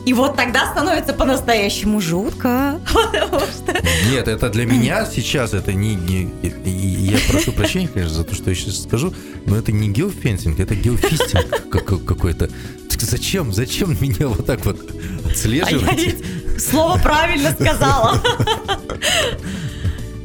И 0.05 0.13
вот 0.13 0.35
тогда 0.35 0.71
становится 0.71 1.13
по-настоящему 1.13 2.01
жутко. 2.01 2.79
Нет, 4.09 4.27
это 4.27 4.49
для 4.49 4.65
меня 4.65 5.05
сейчас 5.05 5.53
это 5.53 5.73
не, 5.73 5.93
не... 5.93 6.31
Я 6.65 7.17
прошу 7.29 7.51
прощения, 7.51 7.87
конечно, 7.87 8.15
за 8.15 8.23
то, 8.23 8.33
что 8.33 8.49
я 8.49 8.55
сейчас 8.55 8.83
скажу, 8.83 9.13
но 9.45 9.55
это 9.55 9.71
не 9.71 9.89
геофенсинг, 9.89 10.59
это 10.59 10.73
геофистинг 10.75 11.69
какой-то. 12.05 12.49
Зачем? 13.01 13.53
Зачем 13.53 13.95
меня 14.01 14.27
вот 14.27 14.45
так 14.45 14.65
вот 14.65 14.79
отслеживать? 15.25 15.85
А 15.85 16.38
слово 16.59 16.97
правильно 16.97 17.51
сказала. 17.51 18.21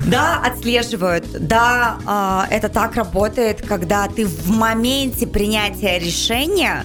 Да, 0.07 0.43
отслеживают. 0.45 1.25
Да, 1.41 1.99
а, 2.05 2.47
это 2.51 2.69
так 2.69 2.95
работает, 2.97 3.63
когда 3.63 4.07
ты 4.07 4.27
в 4.27 4.51
моменте 4.51 5.27
принятия 5.27 5.99
решения 5.99 6.85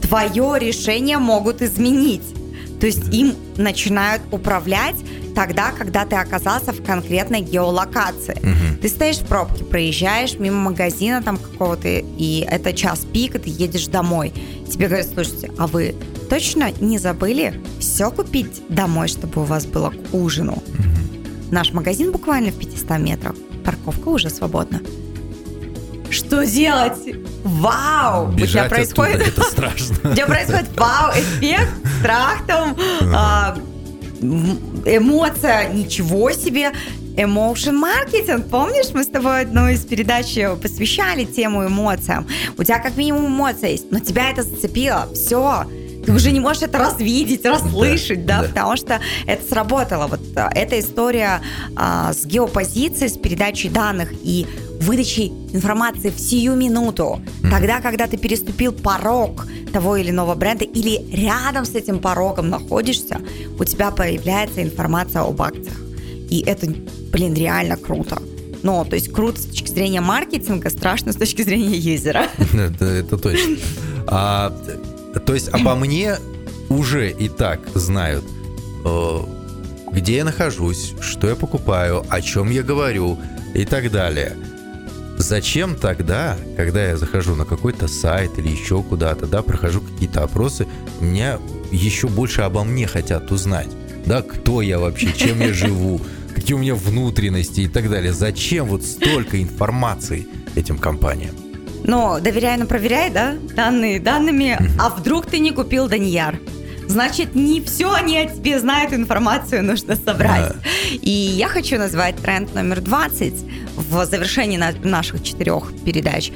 твое 0.00 0.58
решение 0.58 1.18
могут 1.18 1.60
изменить. 1.62 2.22
То 2.80 2.86
есть 2.86 3.12
им 3.12 3.34
начинают 3.56 4.22
управлять 4.30 4.96
тогда, 5.34 5.72
когда 5.72 6.04
ты 6.04 6.16
оказался 6.16 6.72
в 6.72 6.84
конкретной 6.84 7.40
геолокации. 7.40 8.38
Угу. 8.38 8.82
Ты 8.82 8.88
стоишь 8.88 9.18
в 9.18 9.26
пробке, 9.26 9.64
проезжаешь 9.64 10.38
мимо 10.38 10.70
магазина 10.70 11.22
там 11.22 11.36
какого-то, 11.36 11.88
и 11.88 12.46
это 12.48 12.72
час 12.72 13.06
пик, 13.10 13.34
и 13.34 13.38
ты 13.38 13.50
едешь 13.50 13.86
домой. 13.86 14.32
Тебе 14.70 14.88
говорят, 14.88 15.08
слушайте, 15.12 15.50
а 15.58 15.66
вы 15.66 15.94
точно 16.28 16.70
не 16.80 16.98
забыли 16.98 17.60
все 17.80 18.10
купить 18.10 18.62
домой, 18.68 19.08
чтобы 19.08 19.42
у 19.42 19.44
вас 19.44 19.66
было 19.66 19.90
к 19.90 20.14
ужину? 20.14 20.52
Угу. 20.52 21.50
Наш 21.50 21.72
магазин 21.72 22.12
буквально 22.12 22.50
в 22.50 22.58
500 22.58 22.98
метрах. 22.98 23.34
Парковка 23.64 24.08
уже 24.08 24.30
свободна. 24.30 24.80
Что 26.10 26.44
делать? 26.44 26.98
Вау! 27.44 28.28
Бежать 28.32 28.42
у 28.42 28.52
тебя 28.52 28.64
происходит... 28.64 29.16
Оттуда, 29.16 29.30
это 29.30 29.42
страшно. 29.50 30.10
У 30.10 30.14
тебя 30.14 30.26
происходит 30.26 30.68
вау-эффект, 30.76 31.70
страх 32.00 32.46
там, 32.46 32.76
а, 33.14 33.56
эмоция, 34.20 35.72
ничего 35.72 36.30
себе. 36.32 36.72
Emotion 37.16 37.72
маркетинг. 37.72 38.46
Помнишь, 38.50 38.92
мы 38.92 39.02
с 39.02 39.06
тобой 39.06 39.42
одну 39.42 39.68
из 39.68 39.84
передач 39.86 40.36
посвящали 40.60 41.24
тему 41.24 41.66
эмоциям. 41.66 42.26
У 42.58 42.62
тебя 42.62 42.78
как 42.78 42.96
минимум 42.96 43.28
эмоция 43.28 43.70
есть, 43.70 43.90
но 43.90 44.00
тебя 44.00 44.30
это 44.30 44.42
зацепило. 44.42 45.08
Все, 45.14 45.64
ты 46.06 46.12
уже 46.12 46.30
не 46.30 46.40
можешь 46.40 46.62
это 46.62 46.78
развидеть, 46.78 47.44
расслышать, 47.44 48.24
да, 48.24 48.36
да, 48.36 48.42
да. 48.42 48.48
потому 48.48 48.76
что 48.76 49.00
это 49.26 49.46
сработало. 49.46 50.06
Вот 50.06 50.20
а, 50.36 50.50
эта 50.54 50.78
история 50.78 51.42
а, 51.74 52.12
с 52.12 52.24
геопозицией, 52.24 53.10
с 53.10 53.18
передачей 53.18 53.68
данных 53.68 54.12
и 54.22 54.46
выдачей 54.80 55.32
информации 55.52 56.10
в 56.10 56.18
сию 56.18 56.54
минуту, 56.54 57.20
mm. 57.42 57.50
тогда, 57.50 57.80
когда 57.80 58.06
ты 58.06 58.16
переступил 58.16 58.72
порог 58.72 59.46
того 59.72 59.96
или 59.96 60.10
иного 60.10 60.36
бренда 60.36 60.64
или 60.64 61.04
рядом 61.12 61.64
с 61.64 61.74
этим 61.74 61.98
порогом 61.98 62.50
находишься, 62.50 63.20
у 63.58 63.64
тебя 63.64 63.90
появляется 63.90 64.62
информация 64.62 65.22
об 65.22 65.42
акциях. 65.42 65.76
И 66.30 66.44
это, 66.46 66.68
блин, 67.10 67.34
реально 67.34 67.76
круто. 67.76 68.22
Ну, 68.62 68.84
то 68.84 68.94
есть 68.94 69.12
круто 69.12 69.40
с 69.40 69.46
точки 69.46 69.70
зрения 69.70 70.00
маркетинга, 70.00 70.70
страшно 70.70 71.12
с 71.12 71.16
точки 71.16 71.42
зрения 71.42 71.76
юзера. 71.76 72.28
Это, 72.52 72.84
это 72.84 73.18
точно. 73.18 73.56
А, 74.08 74.52
то 75.20 75.34
есть 75.34 75.48
обо 75.48 75.74
мне 75.74 76.16
уже 76.68 77.10
и 77.10 77.28
так 77.28 77.60
знают, 77.74 78.24
э, 78.84 79.20
где 79.92 80.16
я 80.16 80.24
нахожусь, 80.24 80.94
что 81.00 81.28
я 81.28 81.36
покупаю, 81.36 82.04
о 82.08 82.20
чем 82.20 82.50
я 82.50 82.62
говорю 82.62 83.18
и 83.54 83.64
так 83.64 83.90
далее. 83.90 84.36
Зачем 85.18 85.76
тогда, 85.76 86.36
когда 86.56 86.88
я 86.88 86.96
захожу 86.96 87.34
на 87.34 87.46
какой-то 87.46 87.88
сайт 87.88 88.38
или 88.38 88.48
еще 88.48 88.82
куда-то, 88.82 89.26
да, 89.26 89.42
прохожу 89.42 89.80
какие-то 89.80 90.22
опросы, 90.22 90.66
меня 91.00 91.38
еще 91.70 92.08
больше 92.08 92.42
обо 92.42 92.64
мне 92.64 92.86
хотят 92.86 93.32
узнать, 93.32 93.68
да, 94.04 94.22
кто 94.22 94.60
я 94.60 94.78
вообще, 94.78 95.12
чем 95.16 95.40
я 95.40 95.52
живу, 95.54 96.00
какие 96.34 96.54
у 96.54 96.58
меня 96.58 96.74
внутренности 96.74 97.62
и 97.62 97.68
так 97.68 97.88
далее. 97.88 98.12
Зачем 98.12 98.66
вот 98.66 98.84
столько 98.84 99.42
информации 99.42 100.28
этим 100.54 100.76
компаниям? 100.76 101.45
Но 101.86 102.20
доверяй, 102.20 102.56
но 102.56 102.66
проверяй, 102.66 103.10
да, 103.10 103.34
данные 103.54 104.00
данными. 104.00 104.58
А 104.78 104.90
вдруг 104.90 105.26
ты 105.26 105.38
не 105.38 105.52
купил 105.52 105.88
Даньяр? 105.88 106.38
значит, 106.88 107.34
не 107.34 107.60
все 107.60 107.92
они 107.92 108.16
о 108.18 108.26
тебе 108.26 108.58
знают, 108.58 108.92
информацию 108.92 109.62
нужно 109.64 109.96
собрать. 109.96 110.52
Да. 110.52 110.60
И 111.02 111.10
я 111.10 111.48
хочу 111.48 111.78
назвать 111.78 112.16
тренд 112.16 112.54
номер 112.54 112.80
20 112.80 113.34
в 113.76 114.06
завершении 114.06 114.56
наших 114.56 115.22
четырех 115.22 115.72
передач. 115.84 116.30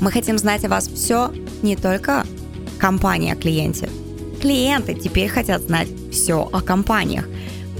Мы 0.00 0.10
хотим 0.10 0.38
знать 0.38 0.64
о 0.64 0.68
вас 0.68 0.88
все, 0.88 1.32
не 1.62 1.76
только 1.76 2.24
компания 2.78 3.32
о 3.32 3.36
клиенте. 3.36 3.88
Клиенты 4.40 4.94
теперь 4.94 5.28
хотят 5.28 5.62
знать 5.62 5.88
все 6.12 6.48
о 6.52 6.60
компаниях 6.60 7.26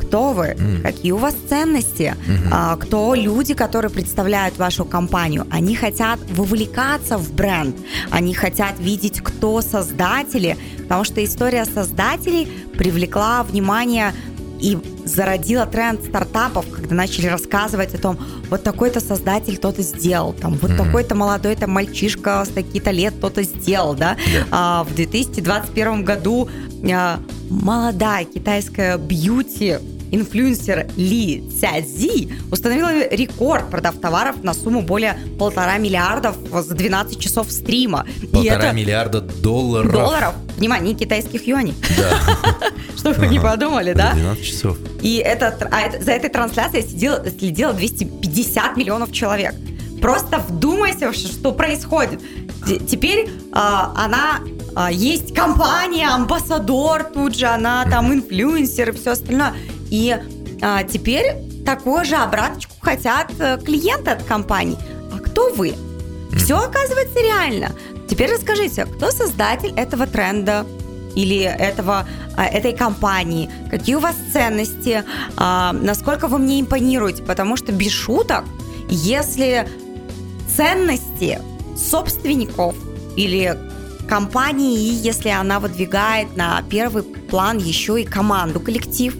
кто 0.06 0.32
вы, 0.32 0.46
mm. 0.46 0.82
какие 0.82 1.12
у 1.12 1.16
вас 1.16 1.34
ценности, 1.48 2.14
mm-hmm. 2.16 2.48
а, 2.52 2.76
кто 2.76 3.14
люди, 3.14 3.54
которые 3.54 3.90
представляют 3.90 4.58
вашу 4.58 4.84
компанию. 4.84 5.46
Они 5.50 5.74
хотят 5.74 6.18
вовлекаться 6.30 7.18
в 7.18 7.32
бренд, 7.32 7.76
они 8.10 8.34
хотят 8.34 8.78
видеть, 8.78 9.20
кто 9.20 9.60
создатели, 9.62 10.56
потому 10.82 11.04
что 11.04 11.24
история 11.24 11.64
создателей 11.64 12.48
привлекла 12.78 13.42
внимание 13.42 14.12
и 14.60 14.78
зародила 15.04 15.66
тренд 15.66 16.02
стартапов, 16.02 16.66
когда 16.70 16.94
начали 16.94 17.26
рассказывать 17.26 17.94
о 17.94 17.98
том, 17.98 18.18
вот 18.48 18.62
такой-то 18.62 19.00
создатель 19.00 19.58
кто-то 19.58 19.82
сделал, 19.82 20.32
там, 20.32 20.54
вот 20.54 20.70
mm-hmm. 20.70 20.76
такой-то 20.76 21.14
молодой 21.14 21.56
там 21.56 21.70
мальчишка 21.70 22.44
с 22.44 22.48
таких-то 22.48 22.90
лет 22.90 23.14
кто-то 23.18 23.42
сделал, 23.42 23.94
да. 23.94 24.14
Yeah. 24.14 24.46
А, 24.50 24.84
в 24.84 24.94
2021 24.94 26.04
году 26.04 26.48
а, 26.90 27.20
молодая 27.50 28.24
китайская 28.24 28.96
бьюти 28.98 29.76
инфлюенсер 30.16 30.86
Ли 30.96 31.44
Цязи 31.60 32.30
установила 32.50 33.08
рекорд, 33.10 33.70
продав 33.70 33.96
товаров 33.96 34.42
на 34.42 34.54
сумму 34.54 34.82
более 34.82 35.18
полтора 35.38 35.78
миллиардов 35.78 36.36
за 36.50 36.74
12 36.74 37.18
часов 37.18 37.50
стрима. 37.50 38.06
Полтора 38.32 38.72
миллиарда 38.72 39.20
долларов. 39.20 39.92
Долларов. 39.92 40.34
Внимание, 40.56 40.94
китайских 40.94 41.46
юаней. 41.46 41.74
Да. 41.96 42.70
Чтобы 42.96 43.14
вы 43.16 43.26
не 43.28 43.38
подумали, 43.38 43.92
да? 43.92 44.12
12 44.14 44.44
часов. 44.44 44.78
И 45.02 45.16
это, 45.16 45.56
а 45.70 45.80
это, 45.80 46.02
за 46.02 46.12
этой 46.12 46.30
трансляцией 46.30 46.86
сидело, 46.86 47.22
следило 47.38 47.72
250 47.72 48.76
миллионов 48.76 49.12
человек. 49.12 49.54
Просто 50.00 50.38
вдумайся, 50.38 51.12
что 51.12 51.52
происходит. 51.52 52.20
Теперь 52.88 53.28
а, 53.52 53.92
она 53.96 54.40
а, 54.74 54.90
есть 54.92 55.34
компания, 55.34 56.06
амбассадор 56.06 57.04
тут 57.04 57.34
же, 57.34 57.46
она 57.46 57.86
там 57.88 58.12
инфлюенсер 58.12 58.90
и 58.90 58.92
все 58.92 59.12
остальное. 59.12 59.54
И 59.90 60.16
а, 60.62 60.82
теперь 60.84 61.36
такую 61.64 62.04
же 62.04 62.16
обраточку 62.16 62.74
хотят 62.80 63.32
э, 63.38 63.58
клиенты 63.58 64.12
от 64.12 64.22
компании. 64.22 64.78
А 65.12 65.18
кто 65.18 65.50
вы? 65.50 65.74
Все 66.36 66.56
оказывается 66.56 67.18
реально. 67.18 67.72
Теперь 68.08 68.32
расскажите, 68.32 68.86
кто 68.86 69.10
создатель 69.10 69.72
этого 69.76 70.06
тренда 70.06 70.64
или 71.16 71.40
этого, 71.40 72.06
а, 72.36 72.46
этой 72.46 72.72
компании? 72.72 73.50
Какие 73.70 73.96
у 73.96 74.00
вас 74.00 74.14
ценности? 74.32 75.04
А, 75.36 75.72
насколько 75.72 76.28
вы 76.28 76.38
мне 76.38 76.60
импонируете? 76.60 77.22
Потому 77.22 77.56
что 77.56 77.72
без 77.72 77.92
шуток, 77.92 78.44
если 78.88 79.68
ценности 80.54 81.40
собственников 81.76 82.76
или 83.16 83.58
компании, 84.08 84.78
если 84.78 85.30
она 85.30 85.58
выдвигает 85.58 86.36
на 86.36 86.62
первый 86.70 87.02
план 87.02 87.58
еще 87.58 88.00
и 88.00 88.04
команду, 88.04 88.60
коллектив, 88.60 89.16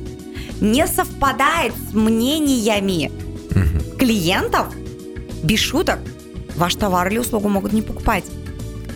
не 0.61 0.87
совпадает 0.87 1.75
с 1.91 1.95
мнениями 1.95 3.11
угу. 3.51 3.97
клиентов, 3.99 4.69
без 5.43 5.61
шуток, 5.61 5.99
ваш 6.57 6.75
товар 6.75 7.09
или 7.09 7.19
услугу 7.19 7.49
могут 7.49 7.73
не 7.73 7.83
покупать. 7.83 8.25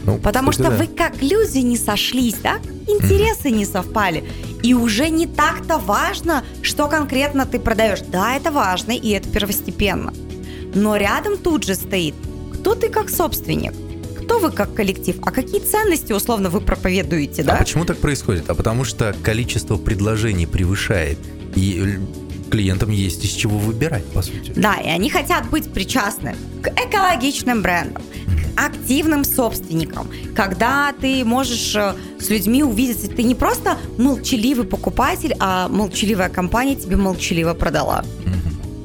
Ну, 0.04 0.18
Потому 0.18 0.52
что 0.52 0.64
да. 0.64 0.70
вы 0.70 0.86
как 0.86 1.22
люди 1.22 1.58
не 1.58 1.76
сошлись, 1.76 2.36
да? 2.42 2.58
Интересы 2.88 3.48
угу. 3.48 3.56
не 3.56 3.66
совпали. 3.66 4.24
И 4.62 4.74
уже 4.74 5.10
не 5.10 5.26
так-то 5.26 5.78
важно, 5.78 6.44
что 6.62 6.88
конкретно 6.88 7.46
ты 7.46 7.58
продаешь. 7.58 8.00
Да, 8.08 8.34
это 8.34 8.50
важно, 8.50 8.92
и 8.92 9.10
это 9.10 9.28
первостепенно. 9.28 10.12
Но 10.74 10.96
рядом 10.96 11.36
тут 11.36 11.64
же 11.64 11.74
стоит, 11.74 12.14
кто 12.54 12.74
ты 12.74 12.88
как 12.88 13.10
собственник, 13.10 13.72
кто 14.22 14.38
вы 14.38 14.50
как 14.50 14.74
коллектив, 14.74 15.16
а 15.22 15.30
какие 15.30 15.60
ценности 15.60 16.12
условно 16.12 16.50
вы 16.50 16.60
проповедуете, 16.60 17.42
да? 17.42 17.54
А 17.54 17.58
почему 17.58 17.84
так 17.84 17.98
происходит? 17.98 18.48
А 18.48 18.54
потому 18.54 18.84
что 18.84 19.14
количество 19.22 19.76
предложений 19.76 20.46
превышает 20.46 21.18
и 21.54 21.98
клиентам 22.50 22.90
есть 22.90 23.24
из 23.24 23.30
чего 23.30 23.58
выбирать, 23.58 24.04
по 24.06 24.22
сути. 24.22 24.52
Да, 24.56 24.74
и 24.74 24.88
они 24.88 25.08
хотят 25.08 25.48
быть 25.48 25.72
причастны 25.72 26.34
к 26.62 26.68
экологичным 26.68 27.62
брендам, 27.62 28.02
к 28.26 28.60
активным 28.60 29.24
собственникам, 29.24 30.08
когда 30.34 30.92
ты 31.00 31.24
можешь 31.24 31.74
э, 31.76 31.94
с 32.18 32.28
людьми 32.28 32.62
увидеться. 32.62 33.08
Ты 33.08 33.22
не 33.22 33.34
просто 33.34 33.78
молчаливый 33.96 34.66
покупатель, 34.66 35.34
а 35.38 35.68
молчаливая 35.68 36.28
компания 36.28 36.74
тебе 36.74 36.96
молчаливо 36.96 37.54
продала. 37.54 38.04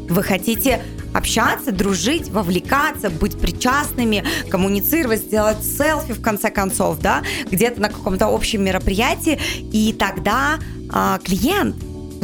Вы 0.08 0.22
хотите 0.22 0.82
общаться, 1.16 1.72
дружить, 1.72 2.30
вовлекаться, 2.30 3.10
быть 3.10 3.40
причастными, 3.40 4.24
коммуницировать, 4.50 5.22
сделать 5.22 5.64
селфи 5.64 6.14
в 6.14 6.22
конце 6.22 6.52
концов, 6.52 7.00
да, 7.00 7.24
где-то 7.50 7.82
на 7.82 7.90
каком-то 7.90 8.28
общем 8.28 8.64
мероприятии, 8.64 9.40
и 9.72 9.94
тогда 9.94 10.60
а, 10.90 11.20
клиент 11.20 11.76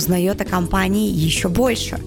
узнает 0.01 0.41
о 0.41 0.45
компании 0.45 1.11
еще 1.11 1.47
больше. 1.47 1.99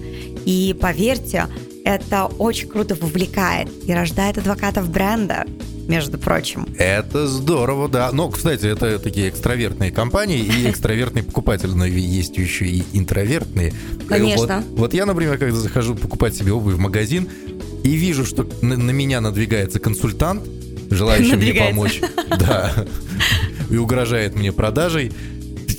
И 0.45 0.75
поверьте, 0.79 1.47
это 1.85 2.25
очень 2.25 2.67
круто 2.67 2.93
вовлекает 2.95 3.69
и 3.85 3.93
рождает 3.93 4.37
адвокатов 4.37 4.89
бренда 4.89 5.45
между 5.87 6.17
прочим. 6.17 6.67
Это 6.77 7.27
здорово, 7.27 7.87
да. 7.87 8.11
Но, 8.11 8.29
кстати, 8.29 8.65
это 8.65 8.99
такие 8.99 9.29
экстравертные 9.29 9.91
компании 9.91 10.39
и 10.39 10.69
экстравертные 10.69 11.23
покупатели, 11.23 11.71
но 11.71 11.85
есть 11.85 12.37
еще 12.37 12.65
и 12.65 12.83
интровертные. 12.93 13.73
Конечно. 14.09 14.63
Вот, 14.69 14.79
вот 14.79 14.93
я, 14.93 15.05
например, 15.05 15.37
когда 15.37 15.57
захожу 15.57 15.95
покупать 15.95 16.35
себе 16.35 16.51
обувь 16.51 16.75
в 16.75 16.79
магазин 16.79 17.29
и 17.83 17.89
вижу, 17.89 18.25
что 18.25 18.45
на, 18.61 18.75
на 18.75 18.91
меня 18.91 19.21
надвигается 19.21 19.79
консультант, 19.79 20.43
желающий 20.89 21.35
мне 21.35 21.53
помочь, 21.53 22.01
да, 22.29 22.73
и 23.69 23.77
угрожает 23.77 24.35
мне 24.35 24.51
продажей, 24.51 25.11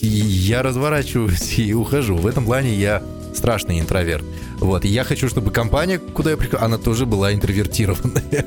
я 0.07 0.63
разворачиваюсь 0.63 1.59
и 1.59 1.75
ухожу. 1.75 2.17
В 2.17 2.27
этом 2.27 2.45
плане 2.45 2.75
я 2.75 3.03
страшный 3.35 3.81
интроверт. 3.81 4.25
Вот, 4.59 4.85
и 4.85 4.89
я 4.89 5.05
хочу, 5.05 5.29
чтобы 5.29 5.51
компания, 5.51 5.99
куда 5.99 6.31
я 6.31 6.37
прихожу, 6.37 6.65
она 6.65 6.79
тоже 6.79 7.07
была 7.07 7.33
интровертированная. 7.33 8.47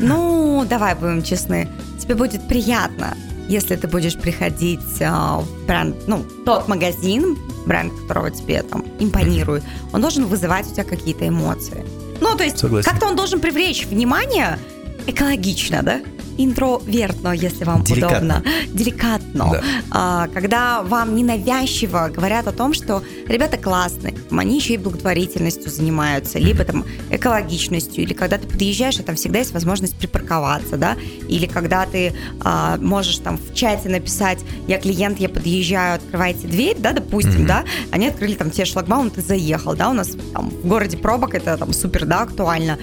Ну, 0.00 0.64
давай 0.68 0.94
будем 0.94 1.22
честны. 1.22 1.68
Тебе 2.00 2.14
будет 2.14 2.48
приятно, 2.48 3.16
если 3.48 3.76
ты 3.76 3.88
будешь 3.88 4.16
приходить 4.16 4.80
э, 5.00 5.08
в 5.08 5.66
бренд, 5.66 5.96
ну, 6.06 6.24
тот 6.44 6.68
магазин, 6.68 7.36
бренд, 7.66 7.92
которого 8.00 8.30
тебе 8.30 8.62
там 8.62 8.84
импонирует, 8.98 9.62
он 9.92 10.00
должен 10.00 10.26
вызывать 10.26 10.66
у 10.66 10.72
тебя 10.72 10.84
какие-то 10.84 11.28
эмоции. 11.28 11.84
Ну, 12.20 12.36
то 12.36 12.44
есть, 12.44 12.60
как-то 12.84 13.06
он 13.06 13.16
должен 13.16 13.40
привлечь 13.40 13.86
внимание 13.86 14.58
экологично, 15.06 15.82
да? 15.82 16.00
Интровертно, 16.38 17.32
если 17.32 17.64
вам 17.64 17.82
Деликатно. 17.84 18.42
удобно. 18.42 18.44
Деликатно. 18.72 19.50
Да. 19.52 19.62
А, 19.90 20.28
когда 20.28 20.82
вам 20.82 21.14
ненавязчиво 21.14 22.10
говорят 22.14 22.46
о 22.46 22.52
том, 22.52 22.74
что 22.74 23.02
ребята 23.28 23.56
классные, 23.56 24.14
они 24.30 24.56
еще 24.56 24.74
и 24.74 24.76
благотворительностью 24.76 25.70
занимаются, 25.70 26.38
либо 26.38 26.64
там 26.64 26.84
экологичностью, 27.10 28.04
или 28.04 28.12
когда 28.12 28.38
ты 28.38 28.46
подъезжаешь, 28.46 28.98
а 28.98 29.02
там 29.02 29.16
всегда 29.16 29.40
есть 29.40 29.52
возможность 29.52 29.96
припарковаться, 29.96 30.76
да, 30.76 30.96
или 31.28 31.46
когда 31.46 31.86
ты 31.86 32.12
а, 32.40 32.76
можешь 32.78 33.18
там 33.18 33.38
в 33.38 33.54
чате 33.54 33.88
написать, 33.88 34.38
я 34.66 34.78
клиент, 34.78 35.18
я 35.20 35.28
подъезжаю, 35.28 35.96
открывайте 35.96 36.46
дверь, 36.46 36.76
да, 36.78 36.92
допустим, 36.92 37.42
mm-hmm. 37.42 37.46
да, 37.46 37.64
они 37.90 38.08
открыли 38.08 38.34
там 38.34 38.50
тебе 38.50 38.64
шлагбаум, 38.64 39.10
ты 39.10 39.20
заехал, 39.20 39.74
да, 39.74 39.90
у 39.90 39.94
нас 39.94 40.16
там 40.32 40.50
в 40.50 40.66
городе 40.66 40.96
пробок 40.96 41.34
это 41.34 41.56
там 41.56 41.72
супер, 41.72 42.04
да, 42.04 42.22
актуально. 42.22 42.78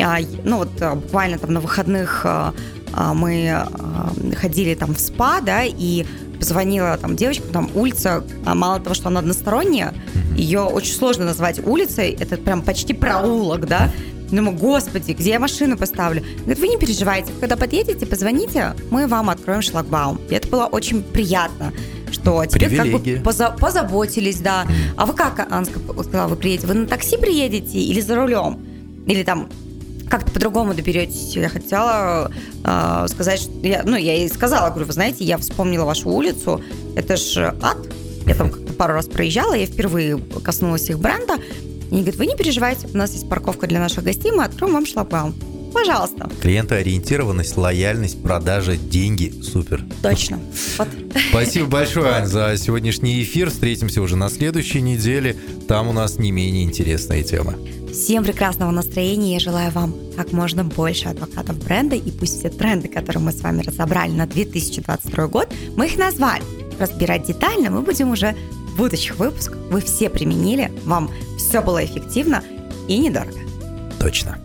А, 0.00 0.18
ну 0.44 0.58
вот 0.58 0.70
а, 0.80 0.94
буквально 0.94 1.38
там 1.38 1.52
на 1.52 1.60
выходных 1.60 2.22
а, 2.24 2.54
мы 2.92 3.50
а, 3.50 4.12
ходили 4.36 4.74
там 4.74 4.94
в 4.94 5.00
спа, 5.00 5.40
да, 5.40 5.64
и 5.64 6.04
позвонила 6.38 6.96
там 6.96 7.16
девочка, 7.16 7.44
там 7.52 7.70
улица, 7.74 8.24
а 8.44 8.54
мало 8.54 8.80
того, 8.80 8.94
что 8.94 9.08
она 9.08 9.20
односторонняя, 9.20 9.94
ее 10.36 10.60
очень 10.60 10.94
сложно 10.94 11.24
назвать 11.24 11.64
улицей, 11.64 12.16
это 12.18 12.36
прям 12.36 12.62
почти 12.62 12.94
проулок, 12.94 13.66
да, 13.66 13.90
Думаю, 14.32 14.56
господи, 14.56 15.12
где 15.12 15.30
я 15.32 15.38
машину 15.38 15.76
поставлю? 15.76 16.22
Говорит, 16.38 16.58
вы 16.58 16.68
не 16.68 16.78
переживайте, 16.78 17.30
когда 17.38 17.54
подъедете, 17.54 18.06
позвоните, 18.06 18.72
мы 18.90 19.06
вам 19.06 19.28
откроем 19.28 19.60
шлагбаум. 19.60 20.18
И 20.30 20.34
это 20.34 20.48
было 20.48 20.64
очень 20.64 21.02
приятно, 21.02 21.70
что 22.10 22.42
теперь 22.46 22.74
как 22.74 22.86
бы 22.86 23.20
поза- 23.22 23.54
позаботились, 23.58 24.40
да. 24.40 24.66
А 24.96 25.04
вы 25.04 25.12
как, 25.12 25.46
Анна 25.50 25.66
сказала, 25.66 26.28
вы 26.28 26.36
приедете? 26.36 26.66
Вы 26.66 26.74
на 26.74 26.86
такси 26.86 27.18
приедете 27.18 27.78
или 27.78 28.00
за 28.00 28.14
рулем? 28.14 28.58
Или 29.06 29.22
там 29.22 29.50
как-то 30.12 30.30
по-другому 30.30 30.74
доберетесь. 30.74 31.34
Я 31.34 31.48
хотела 31.48 32.30
э, 32.64 33.06
сказать, 33.08 33.40
что 33.40 33.50
я, 33.62 33.82
ну, 33.82 33.96
я 33.96 34.12
ей 34.12 34.28
сказала, 34.28 34.68
говорю, 34.68 34.84
вы 34.84 34.92
знаете, 34.92 35.24
я 35.24 35.38
вспомнила 35.38 35.86
вашу 35.86 36.10
улицу, 36.10 36.60
это 36.94 37.16
ж 37.16 37.54
ад. 37.62 37.78
Я 38.26 38.34
там 38.34 38.50
как-то 38.50 38.74
пару 38.74 38.92
раз 38.92 39.06
проезжала, 39.06 39.54
я 39.54 39.64
впервые 39.64 40.18
коснулась 40.44 40.90
их 40.90 40.98
бренда. 40.98 41.36
И 41.36 41.94
они 41.94 42.00
говорят, 42.02 42.16
вы 42.16 42.26
не 42.26 42.36
переживайте, 42.36 42.88
у 42.92 42.96
нас 42.98 43.12
есть 43.14 43.26
парковка 43.26 43.66
для 43.66 43.80
наших 43.80 44.04
гостей, 44.04 44.32
мы 44.32 44.44
откроем 44.44 44.74
вам 44.74 44.84
шлагбаум. 44.84 45.34
Пожалуйста. 45.72 46.30
Клиентоориентированность, 46.40 47.56
лояльность, 47.56 48.22
продажа, 48.22 48.76
деньги. 48.76 49.32
Супер. 49.42 49.84
Точно. 50.02 50.38
Вот. 50.78 50.88
Спасибо 51.30 51.66
большое, 51.66 52.12
Ань, 52.12 52.26
за 52.26 52.56
сегодняшний 52.56 53.22
эфир. 53.22 53.50
Встретимся 53.50 54.02
уже 54.02 54.16
на 54.16 54.28
следующей 54.28 54.80
неделе. 54.80 55.36
Там 55.68 55.88
у 55.88 55.92
нас 55.92 56.18
не 56.18 56.30
менее 56.30 56.64
интересные 56.64 57.22
темы. 57.22 57.56
Всем 57.92 58.24
прекрасного 58.24 58.70
настроения. 58.70 59.34
Я 59.34 59.40
желаю 59.40 59.70
вам 59.70 59.94
как 60.16 60.32
можно 60.32 60.64
больше 60.64 61.08
адвокатов 61.08 61.62
бренда. 61.62 61.96
И 61.96 62.10
пусть 62.10 62.38
все 62.38 62.48
тренды, 62.48 62.88
которые 62.88 63.22
мы 63.22 63.32
с 63.32 63.40
вами 63.40 63.62
разобрали 63.62 64.12
на 64.12 64.26
2022 64.26 65.26
год, 65.28 65.52
мы 65.76 65.86
их 65.86 65.98
назвали. 65.98 66.42
Разбирать 66.78 67.26
детально 67.26 67.70
мы 67.70 67.82
будем 67.82 68.10
уже 68.10 68.34
в 68.72 68.76
будущих 68.76 69.18
выпусках. 69.18 69.58
Вы 69.70 69.80
все 69.80 70.08
применили, 70.08 70.72
вам 70.84 71.10
все 71.36 71.60
было 71.60 71.84
эффективно 71.84 72.42
и 72.88 72.98
недорого. 72.98 73.38
Точно. 74.00 74.38